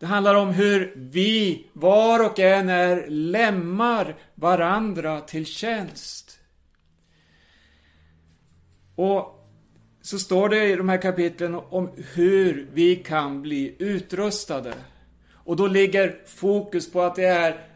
Det 0.00 0.06
handlar 0.06 0.34
om 0.34 0.48
hur 0.48 0.92
vi, 0.96 1.66
var 1.72 2.26
och 2.26 2.38
en 2.38 2.68
är, 2.68 3.06
lämmar 3.08 4.16
varandra 4.34 5.20
till 5.20 5.46
tjänst. 5.46 6.38
Och 8.94 9.48
så 10.00 10.18
står 10.18 10.48
det 10.48 10.64
i 10.64 10.76
de 10.76 10.88
här 10.88 11.02
kapitlen 11.02 11.54
om 11.54 11.90
hur 12.14 12.68
vi 12.72 12.96
kan 12.96 13.42
bli 13.42 13.76
utrustade. 13.78 14.74
Och 15.32 15.56
då 15.56 15.66
ligger 15.66 16.20
fokus 16.26 16.92
på 16.92 17.02
att 17.02 17.14
det 17.14 17.24
är 17.24 17.66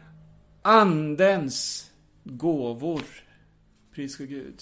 Andens 0.61 1.91
gåvor. 2.23 3.03
Pris 3.93 4.17
för 4.17 4.25
Gud. 4.25 4.61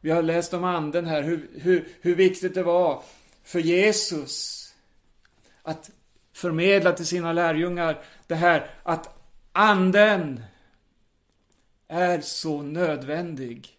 Vi 0.00 0.10
har 0.10 0.22
läst 0.22 0.54
om 0.54 0.64
Anden 0.64 1.06
här, 1.06 1.22
hur, 1.22 1.48
hur, 1.54 1.88
hur 2.00 2.14
viktigt 2.14 2.54
det 2.54 2.62
var 2.62 3.02
för 3.44 3.60
Jesus 3.60 4.61
att 5.62 5.90
förmedla 6.32 6.92
till 6.92 7.06
sina 7.06 7.32
lärjungar 7.32 8.02
det 8.26 8.34
här 8.34 8.70
att 8.82 9.18
Anden 9.52 10.42
är 11.88 12.20
så 12.20 12.62
nödvändig. 12.62 13.78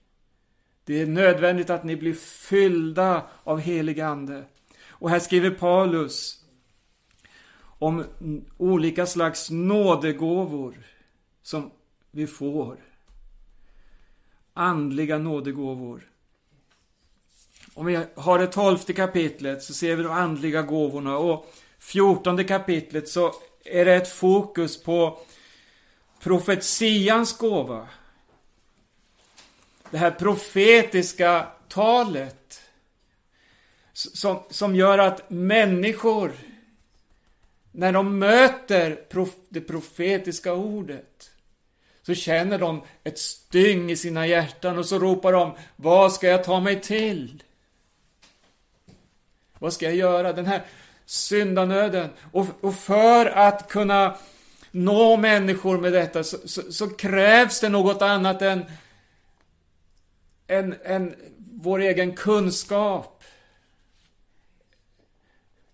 Det 0.86 1.02
är 1.02 1.06
nödvändigt 1.08 1.70
att 1.70 1.84
ni 1.84 1.96
blir 1.96 2.14
fyllda 2.14 3.28
av 3.44 3.60
helig 3.60 4.00
Ande. 4.00 4.46
Och 4.88 5.10
här 5.10 5.20
skriver 5.20 5.50
Paulus 5.50 6.44
om 7.80 8.04
olika 8.58 9.06
slags 9.06 9.50
nådegåvor 9.50 10.76
som 11.42 11.72
vi 12.12 12.28
får. 12.28 12.78
Andliga 14.54 15.18
nådegåvor. 15.18 16.10
Om 17.74 17.86
vi 17.86 18.06
har 18.16 18.40
det 18.40 18.48
tolfte 18.48 18.94
kapitlet 18.94 19.64
så 19.64 19.74
ser 19.74 19.96
vi 19.96 20.04
de 20.04 20.12
andliga 20.12 20.62
gåvorna 20.62 21.18
och 21.18 21.54
fjortonde 21.84 22.44
kapitlet 22.44 23.10
så 23.10 23.34
är 23.66 23.86
det 23.86 23.96
ett 23.96 24.08
fokus 24.08 24.84
på 24.84 25.20
profetians 26.20 27.38
gåva. 27.38 27.88
Det 29.90 29.98
här 29.98 30.12
profetiska 30.12 31.48
talet 31.68 32.62
som, 33.94 34.44
som 34.50 34.76
gör 34.76 34.98
att 34.98 35.30
människor 35.30 36.32
när 37.72 37.92
de 37.92 38.20
möter 38.20 38.96
prof, 38.96 39.30
det 39.50 39.62
profetiska 39.62 40.54
ordet 40.54 41.32
så 42.02 42.14
känner 42.14 42.60
de 42.60 42.84
ett 43.04 43.20
styng 43.20 43.92
i 43.92 43.96
sina 43.96 44.28
hjärtan 44.28 44.78
och 44.78 44.86
så 44.86 45.00
ropar 45.00 45.32
de 45.32 45.56
Vad 45.76 46.14
ska 46.14 46.28
jag 46.28 46.44
ta 46.44 46.60
mig 46.60 46.82
till? 46.82 47.44
Vad 49.60 49.74
ska 49.74 49.86
jag 49.86 49.96
göra? 49.96 50.34
Den 50.34 50.46
här 50.46 50.66
syndanöden. 51.06 52.10
Och, 52.32 52.48
och 52.62 52.76
för 52.76 53.26
att 53.26 53.70
kunna 53.70 54.16
nå 54.72 55.18
människor 55.18 55.78
med 55.78 55.94
detta 55.94 56.24
så, 56.24 56.38
så, 56.46 56.72
så 56.72 56.90
krävs 56.90 57.60
det 57.60 57.70
något 57.70 58.02
annat 58.02 58.42
än, 58.42 58.66
än, 60.48 60.76
än 60.84 61.16
vår 61.38 61.80
egen 61.80 62.16
kunskap. 62.16 63.24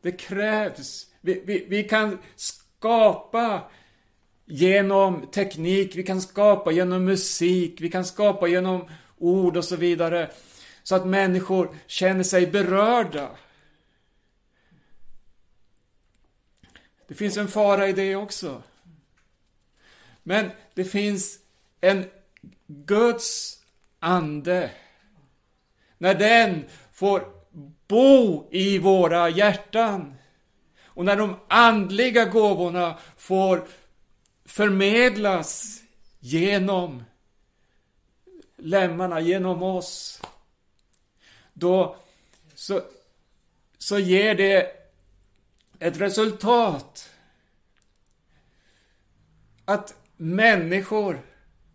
Det 0.02 0.12
krävs. 0.12 1.06
Vi, 1.22 1.44
vi, 1.46 1.66
vi 1.70 1.84
kan 1.84 2.18
skapa 2.36 3.62
genom 4.46 5.28
teknik, 5.32 5.96
vi 5.96 6.04
kan 6.04 6.22
skapa 6.22 6.72
genom 6.72 7.06
musik, 7.06 7.82
vi 7.82 7.90
kan 7.90 8.06
skapa 8.06 8.48
genom 8.48 8.88
ord 9.18 9.58
och 9.58 9.66
så 9.66 9.76
vidare. 9.76 10.32
Så 10.84 10.96
att 10.96 11.08
människor 11.08 11.76
känner 11.88 12.24
sig 12.24 12.48
berörda. 12.48 13.30
Det 17.10 17.16
finns 17.16 17.38
en 17.38 17.48
fara 17.48 17.88
i 17.88 17.94
det 17.94 18.16
också. 18.16 18.64
Men 20.24 20.52
det 20.74 20.86
finns 20.86 21.40
en 21.82 22.10
Guds 22.68 23.60
ande. 24.00 24.72
När 25.98 26.16
den 26.16 26.66
får 26.94 27.32
bo 27.88 28.48
i 28.52 28.78
våra 28.78 29.30
hjärtan 29.30 30.16
och 30.84 31.06
när 31.06 31.16
de 31.16 31.36
andliga 31.48 32.26
gåvorna 32.26 32.98
får 33.18 33.68
förmedlas 34.46 35.82
genom 36.20 37.04
lemmarna, 38.58 39.20
genom 39.20 39.64
oss, 39.64 40.22
då 41.54 41.96
så, 42.56 42.82
så 43.78 44.00
ger 44.00 44.36
det 44.36 44.79
ett 45.80 46.02
resultat. 46.02 47.10
Att 49.66 49.94
människor 50.18 51.22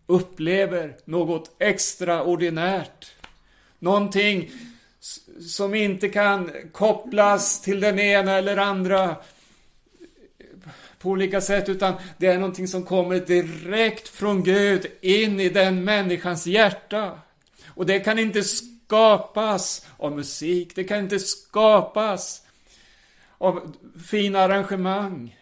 upplever 0.07 0.97
något 1.05 1.55
extraordinärt. 1.59 3.11
Någonting 3.79 4.51
som 5.49 5.75
inte 5.75 6.09
kan 6.09 6.51
kopplas 6.71 7.61
till 7.61 7.79
den 7.79 7.99
ena 7.99 8.31
eller 8.31 8.57
andra 8.57 9.15
på 10.99 11.09
olika 11.09 11.41
sätt, 11.41 11.69
utan 11.69 11.93
det 12.17 12.27
är 12.27 12.37
någonting 12.37 12.67
som 12.67 12.83
kommer 12.83 13.19
direkt 13.19 14.07
från 14.07 14.43
Gud 14.43 14.85
in 15.01 15.39
i 15.39 15.49
den 15.49 15.83
människans 15.83 16.47
hjärta. 16.47 17.19
Och 17.67 17.85
det 17.85 17.99
kan 17.99 18.19
inte 18.19 18.43
skapas 18.43 19.85
av 19.97 20.11
musik, 20.11 20.75
det 20.75 20.83
kan 20.83 20.99
inte 20.99 21.19
skapas 21.19 22.44
av 23.45 23.75
fina 24.05 24.39
arrangemang, 24.39 25.39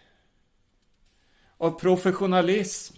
av 1.57 1.79
professionalism. 1.79 2.95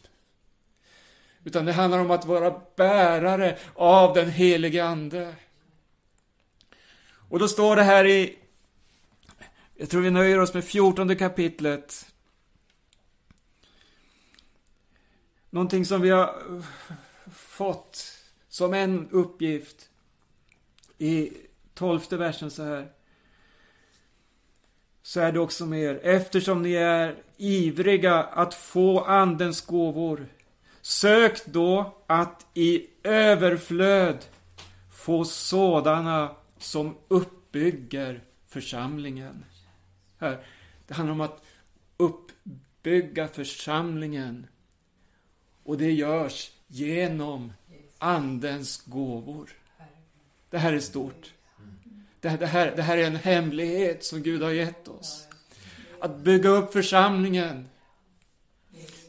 Utan 1.43 1.65
det 1.65 1.73
handlar 1.73 1.99
om 1.99 2.11
att 2.11 2.25
vara 2.25 2.61
bärare 2.75 3.57
av 3.73 4.13
den 4.13 4.29
helige 4.29 4.85
Ande. 4.85 5.35
Och 7.29 7.39
då 7.39 7.47
står 7.47 7.75
det 7.75 7.83
här 7.83 8.05
i, 8.05 8.37
jag 9.75 9.89
tror 9.89 10.01
vi 10.01 10.11
nöjer 10.11 10.39
oss 10.39 10.53
med 10.53 10.63
fjortonde 10.63 11.15
kapitlet. 11.15 12.05
Någonting 15.49 15.85
som 15.85 16.01
vi 16.01 16.09
har 16.09 16.41
fått 17.31 18.17
som 18.47 18.73
en 18.73 19.09
uppgift 19.09 19.89
i 20.97 21.33
tolfte 21.73 22.17
versen 22.17 22.51
så 22.51 22.63
här 22.63 22.91
så 25.05 25.19
är 25.19 25.31
det 25.31 25.39
också 25.39 25.65
med 25.65 25.79
er. 25.79 25.99
Eftersom 26.03 26.61
ni 26.61 26.73
är 26.73 27.15
ivriga 27.37 28.23
att 28.23 28.53
få 28.53 29.03
Andens 29.03 29.61
gåvor, 29.61 30.27
sök 30.81 31.45
då 31.45 31.97
att 32.07 32.45
i 32.53 32.87
överflöd 33.03 34.25
få 34.91 35.25
sådana 35.25 36.35
som 36.57 36.97
uppbygger 37.07 38.23
församlingen. 38.47 39.45
Här, 40.19 40.45
det 40.87 40.93
handlar 40.93 41.13
om 41.13 41.21
att 41.21 41.43
uppbygga 41.97 43.27
församlingen. 43.27 44.47
Och 45.63 45.77
det 45.77 45.91
görs 45.91 46.51
genom 46.67 47.53
Andens 47.97 48.85
gåvor. 48.85 49.49
Det 50.49 50.57
här 50.57 50.73
är 50.73 50.79
stort. 50.79 51.34
Det, 52.25 52.45
här, 52.45 52.75
det 52.75 52.81
här 52.81 52.97
är 52.97 53.07
en 53.07 53.15
hemlighet 53.15 54.03
som 54.03 54.23
Gud 54.23 54.41
har 54.41 54.51
gett 54.51 54.87
oss. 54.87 55.27
Att 55.99 56.17
bygga 56.17 56.49
upp 56.49 56.73
församlingen, 56.73 57.69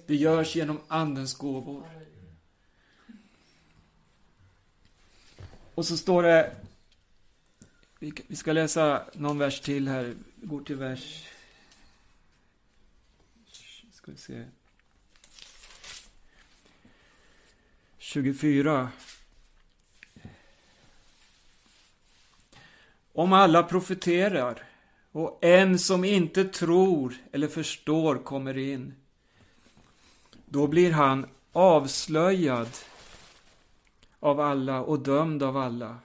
det 0.07 0.17
görs 0.17 0.57
genom 0.57 0.81
Andens 0.89 1.35
gåvor. 1.35 1.89
Och 5.75 5.87
så 5.87 5.97
står 5.97 6.23
det, 6.23 6.57
vi 8.27 8.37
ska 8.37 8.53
läsa 8.53 9.05
någon 9.13 9.39
vers 9.39 9.61
till 9.61 9.89
här, 9.89 10.15
vi 10.35 10.47
går 10.47 10.61
till 10.61 10.77
vers, 10.77 11.29
ska 13.93 14.11
vi 14.13 14.19
se, 14.19 14.45
24. 17.99 18.89
Om 23.17 23.33
alla 23.33 23.63
profeterar 23.63 24.63
och 25.13 25.39
en 25.45 25.79
som 25.79 26.05
inte 26.05 26.45
tror 26.45 27.15
eller 27.33 27.49
förstår 27.49 28.17
kommer 28.17 28.59
in, 28.59 28.95
då 30.47 30.67
blir 30.67 30.93
han 30.93 31.27
avslöjad 31.53 32.69
av 34.21 34.41
alla 34.41 34.83
och 34.83 34.99
dömd 34.99 35.43
av 35.43 35.57
alla. 35.57 35.99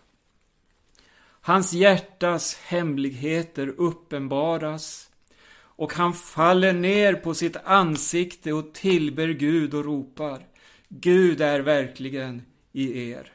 Hans 1.41 1.73
hjärtas 1.73 2.55
hemligheter 2.55 3.67
uppenbaras 3.67 5.09
och 5.53 5.93
han 5.93 6.13
faller 6.13 6.73
ner 6.73 7.13
på 7.13 7.33
sitt 7.33 7.57
ansikte 7.63 8.53
och 8.53 8.73
tillber 8.73 9.27
Gud 9.27 9.73
och 9.73 9.85
ropar 9.85 10.45
Gud 10.87 11.41
är 11.41 11.59
verkligen 11.59 12.41
i 12.71 13.11
er. 13.11 13.31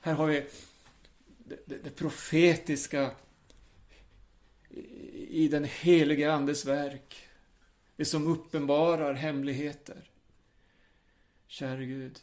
Här 0.00 0.14
har 0.14 0.26
vi 0.26 0.46
det, 1.48 1.58
det, 1.66 1.84
det 1.84 1.90
profetiska 1.90 3.10
i 5.28 5.48
den 5.48 5.64
helige 5.64 6.32
Andes 6.32 6.64
verk. 6.64 7.16
Det 7.96 8.04
som 8.04 8.26
uppenbarar 8.26 9.14
hemligheter. 9.14 10.10
Käre 11.46 11.84
Gud. 11.84 12.18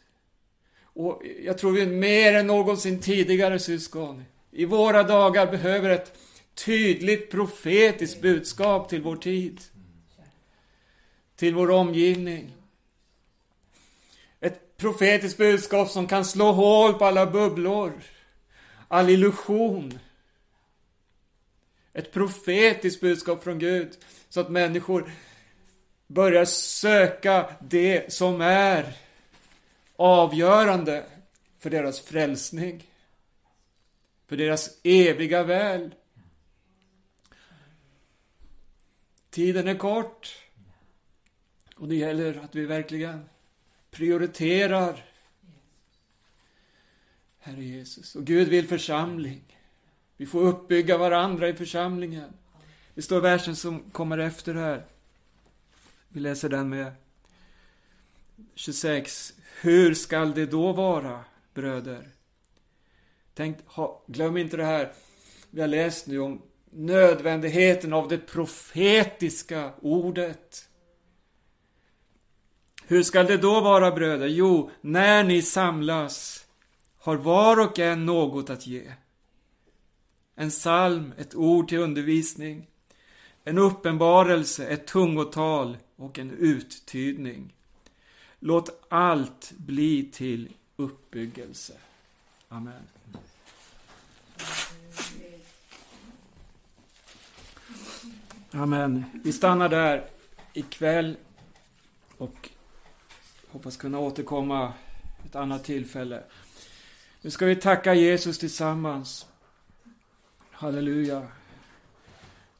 Och 0.84 1.22
jag 1.44 1.58
tror 1.58 1.72
vi 1.72 1.86
mer 1.86 2.34
än 2.34 2.48
någonsin 2.48 3.00
tidigare 3.00 3.60
syskon 3.60 4.24
i 4.52 4.66
våra 4.66 5.04
dagar 5.04 5.52
behöver 5.52 5.90
ett 5.90 6.18
tydligt 6.54 7.32
profetiskt 7.32 8.22
budskap 8.22 8.90
till 8.90 9.02
vår 9.02 9.16
tid. 9.16 9.62
Till 11.36 11.56
vår 11.56 11.72
omgivning. 11.72 12.52
Ett 14.40 14.78
profetiskt 14.78 15.38
budskap 15.38 15.90
som 15.90 16.08
kan 16.08 16.26
slå 16.26 16.52
hål 16.52 16.94
på 16.94 17.06
alla 17.06 17.26
bubblor. 17.26 17.94
All 18.94 19.10
illusion. 19.10 20.00
Ett 21.94 22.12
profetiskt 22.12 23.02
budskap 23.02 23.44
från 23.44 23.60
Gud. 23.60 23.98
Så 24.30 24.40
att 24.40 24.50
människor 24.50 25.12
börjar 26.08 26.46
söka 26.46 27.56
det 27.62 28.14
som 28.14 28.42
är 28.42 28.98
avgörande 29.96 31.06
för 31.60 31.70
deras 31.70 32.02
frälsning. 32.02 32.84
För 34.28 34.38
deras 34.38 34.80
eviga 34.84 35.44
väl. 35.44 35.96
Tiden 39.30 39.68
är 39.68 39.78
kort. 39.78 40.36
Och 41.76 41.88
det 41.88 41.96
gäller 41.96 42.38
att 42.44 42.56
vi 42.56 42.66
verkligen 42.66 43.30
prioriterar 43.92 45.13
Herre 47.46 47.64
Jesus. 47.64 48.16
Och 48.16 48.26
Gud 48.26 48.48
vill 48.48 48.68
församling. 48.68 49.58
Vi 50.18 50.26
får 50.26 50.42
uppbygga 50.42 50.98
varandra 50.98 51.50
i 51.50 51.54
församlingen. 51.54 52.34
Det 52.96 53.02
står 53.02 53.22
versen 53.22 53.56
som 53.56 53.80
kommer 53.92 54.18
efter 54.18 54.54
här. 54.54 54.86
Vi 56.08 56.20
läser 56.20 56.50
den 56.50 56.70
med 56.70 56.92
26. 58.56 59.34
Hur 59.62 59.94
skall 59.94 60.34
det 60.34 60.46
då 60.46 60.74
vara, 60.74 61.26
bröder? 61.54 62.10
Tänk, 63.34 63.58
ha, 63.66 64.04
glöm 64.08 64.38
inte 64.38 64.58
det 64.58 64.66
här 64.66 64.94
vi 65.50 65.62
har 65.62 65.68
läst 65.68 66.08
nu 66.08 66.20
om 66.20 66.42
nödvändigheten 66.72 67.94
av 67.94 68.08
det 68.08 68.18
profetiska 68.18 69.72
ordet. 69.82 70.70
Hur 72.88 73.04
skall 73.04 73.26
det 73.26 73.38
då 73.38 73.62
vara, 73.62 73.92
bröder? 73.92 74.28
Jo, 74.28 74.72
när 74.82 75.24
ni 75.24 75.42
samlas 75.42 76.43
har 77.04 77.16
var 77.16 77.60
och 77.60 77.80
en 77.80 78.06
något 78.06 78.50
att 78.50 78.68
ge. 78.68 78.92
En 80.36 80.50
psalm, 80.50 81.14
ett 81.18 81.36
ord 81.36 81.68
till 81.68 81.78
undervisning, 81.78 82.68
en 83.44 83.58
uppenbarelse, 83.58 84.68
ett 84.68 84.88
tungotal 84.88 85.78
och 85.96 86.20
en 86.20 86.32
uttydning. 86.32 87.54
Låt 88.40 88.86
allt 88.90 89.52
bli 89.58 90.10
till 90.12 90.54
uppbyggelse. 90.76 91.74
Amen. 92.50 92.84
Amen. 98.52 99.06
Vi 99.24 99.34
stannar 99.34 99.70
där 99.70 100.08
ikväll 100.54 101.18
och 102.18 102.50
hoppas 103.52 103.78
kunna 103.78 104.00
återkomma 104.00 104.74
ett 105.26 105.36
annat 105.36 105.64
tillfälle. 105.64 106.24
Nu 107.24 107.30
ska 107.30 107.46
vi 107.46 107.56
tacka 107.56 107.94
Jesus 107.94 108.38
tillsammans. 108.38 109.28
Halleluja. 110.52 111.28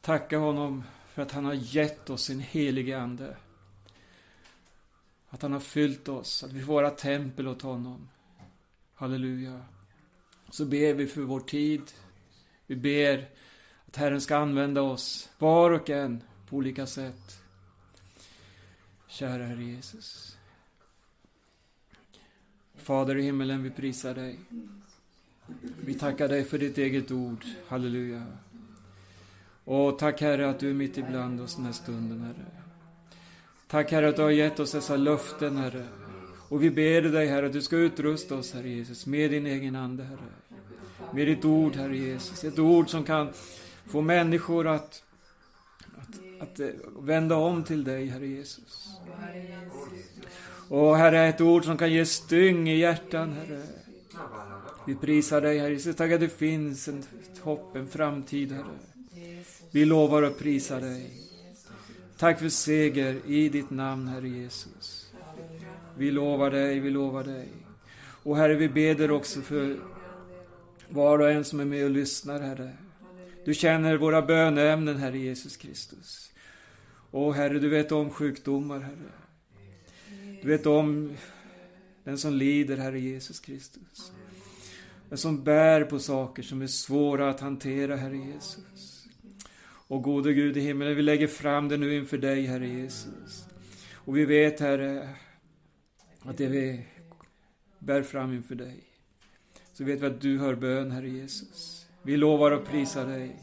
Tacka 0.02 0.38
honom 0.38 0.84
för 1.08 1.22
att 1.22 1.32
han 1.32 1.46
har 1.46 1.54
gett 1.54 2.10
oss 2.10 2.24
sin 2.24 2.40
helige 2.40 3.00
Ande. 3.00 3.38
Att 5.30 5.42
han 5.42 5.54
har 5.54 5.60
fyllt 5.60 6.08
oss, 6.08 6.44
att 6.44 6.52
vi 6.52 6.64
får 6.64 6.74
vara 6.74 6.90
tempel 6.90 7.48
åt 7.48 7.62
honom. 7.62 8.10
Halleluja. 8.96 9.62
Så 10.50 10.66
ber 10.66 10.94
vi 10.94 11.08
för 11.08 11.22
vår 11.22 11.40
tid. 11.40 11.92
Vi 12.68 12.76
ber 12.76 13.30
att 13.88 13.96
Herren 13.96 14.22
ska 14.22 14.38
använda 14.38 14.82
oss, 14.82 15.30
var 15.38 15.72
och 15.72 15.90
en, 15.90 16.24
på 16.50 16.56
olika 16.56 16.86
sätt. 16.86 17.44
Kära 19.08 19.46
Herre 19.46 19.64
Jesus. 19.64 20.38
Fader 22.84 23.18
i 23.18 23.22
himmelen, 23.22 23.64
vi 23.64 23.70
prisar 23.70 24.14
dig. 24.14 24.40
Vi 25.86 25.94
tackar 25.94 26.28
dig 26.28 26.44
för 26.44 26.58
ditt 26.58 26.78
eget 26.78 27.12
ord. 27.12 27.46
Halleluja. 27.68 28.24
Och 29.64 30.00
tack 30.00 30.22
Herre 30.22 30.50
att 30.50 30.60
du 30.60 30.70
är 30.70 30.74
mitt 30.74 30.98
ibland 30.98 31.42
oss 31.42 31.56
den 31.56 31.66
här 31.66 31.72
stunden, 31.72 32.22
Herre. 32.22 32.46
Tack 33.68 33.92
Herre 33.92 34.10
att 34.10 34.16
du 34.16 34.22
har 34.22 34.30
gett 34.30 34.60
oss 34.60 34.72
dessa 34.72 34.96
löften, 34.96 35.58
Herre. 35.58 35.88
Och 36.50 36.64
vi 36.64 36.72
ber 36.72 37.02
dig, 37.02 37.28
Herre, 37.28 37.46
att 37.46 37.54
du 37.54 37.62
ska 37.62 37.76
utrusta 37.76 38.36
oss, 38.36 38.54
Herre 38.54 38.70
Jesus, 38.70 39.06
med 39.06 39.32
din 39.32 39.46
egen 39.46 39.76
Ande, 39.76 40.04
Herre. 40.04 40.58
Med 41.14 41.28
ditt 41.28 41.46
ord, 41.46 41.76
Herre 41.76 41.98
Jesus. 41.98 42.44
Ett 42.44 42.60
ord 42.60 42.90
som 42.90 43.04
kan 43.04 43.30
få 43.86 44.02
människor 44.02 44.68
att, 44.68 45.04
att, 45.98 46.42
att 46.42 46.60
eh, 46.60 46.68
vända 47.00 47.36
om 47.36 47.64
till 47.64 47.84
dig, 47.84 48.08
Herre 48.08 48.28
Jesus. 48.28 48.90
Och 50.74 50.98
Herre, 50.98 51.28
ett 51.28 51.42
ord 51.42 51.66
som 51.66 51.78
kan 51.78 51.92
ge 51.92 52.06
styng 52.06 52.70
i 52.70 52.78
hjärtan, 52.78 53.34
Herre. 53.34 53.62
Vi 54.88 54.96
prisar 54.96 55.42
dig, 55.42 55.60
Herre 55.60 55.74
Jesus. 55.74 55.96
Tack 55.96 56.12
att 56.12 56.20
det 56.20 56.30
finns 56.30 56.88
ett 56.88 57.40
hopp, 57.42 57.76
en 57.76 57.88
framtid, 57.88 58.52
Herre. 58.52 58.78
Vi 59.72 59.86
lovar 59.86 60.22
och 60.22 60.40
prisar 60.40 60.82
dig. 60.82 61.12
Tack 62.18 62.40
för 62.40 62.50
seger 62.50 63.22
i 63.28 63.50
ditt 63.50 63.70
namn, 63.70 64.08
Herre 64.08 64.30
Jesus. 64.30 65.14
Vi 65.98 66.12
lovar 66.12 66.52
dig, 66.52 66.80
vi 66.80 66.90
lovar 66.90 67.24
dig. 67.24 67.48
Och 68.24 68.38
Herre, 68.38 68.56
vi 68.56 68.70
beder 68.70 69.12
också 69.12 69.42
för 69.42 69.78
var 70.90 71.20
och 71.20 71.32
en 71.32 71.44
som 71.44 71.60
är 71.60 71.66
med 71.66 71.86
och 71.86 71.92
lyssnar, 71.92 72.40
Herre. 72.40 72.72
Du 73.46 73.54
känner 73.54 73.98
våra 73.98 74.22
böneämnen, 74.22 74.98
Herre 74.98 75.18
Jesus 75.18 75.58
Kristus. 75.58 76.32
Och 77.12 77.34
Herre, 77.36 77.60
du 77.60 77.70
vet 77.70 77.92
om 77.92 78.10
sjukdomar, 78.10 78.80
Herre. 78.80 79.23
Du 80.44 80.50
vet 80.50 80.66
om 80.66 81.14
den 82.04 82.18
som 82.18 82.34
lider, 82.34 82.78
Herre 82.78 83.00
Jesus 83.00 83.40
Kristus. 83.40 84.12
Den 85.10 85.18
som 85.18 85.44
bär 85.44 85.84
på 85.84 86.00
saker 86.00 86.44
som 86.44 86.62
är 86.62 86.68
svåra 86.68 87.30
att 87.30 87.40
hantera, 87.40 87.96
Herre 87.96 88.18
Jesus. 88.18 89.06
Och 89.66 90.04
gode 90.04 90.34
Gud 90.34 90.58
i 90.58 90.60
himmelen, 90.60 90.96
vi 90.96 91.02
lägger 91.02 91.28
fram 91.28 91.70
det 91.70 91.78
nu 91.78 91.96
inför 91.96 92.18
dig, 92.18 92.46
Herre 92.46 92.68
Jesus. 92.68 93.46
Och 93.94 94.18
vi 94.18 94.26
vet, 94.26 94.60
Herre, 94.60 95.10
att 96.22 96.38
det 96.38 96.48
vi 96.48 96.86
bär 97.80 98.02
fram 98.02 98.34
inför 98.34 98.56
dig, 98.56 98.84
så 99.74 99.84
vet 99.84 100.02
vi 100.02 100.06
att 100.06 100.22
du 100.22 100.38
hör 100.38 100.56
bön, 100.56 100.92
Herre 100.92 101.10
Jesus. 101.10 101.86
Vi 102.02 102.18
lovar 102.18 102.52
och 102.52 102.66
prisar 102.66 103.06
dig. 103.06 103.36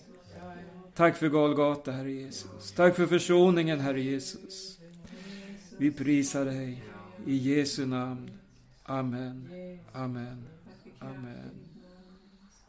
Tack 0.94 1.16
för 1.16 1.28
Golgata, 1.28 1.92
Herre 1.92 2.12
Jesus. 2.12 2.72
Tack 2.72 2.96
för 2.96 3.06
försoningen, 3.06 3.80
Herre 3.80 4.00
Jesus. 4.00 4.78
Vi 5.78 5.90
prisar 5.90 6.44
dig 6.44 6.89
i 7.26 7.38
Jesu 7.38 7.86
namn. 7.86 8.30
Amen. 8.88 9.48
Amen. 9.94 10.38
Amen. 11.00 11.69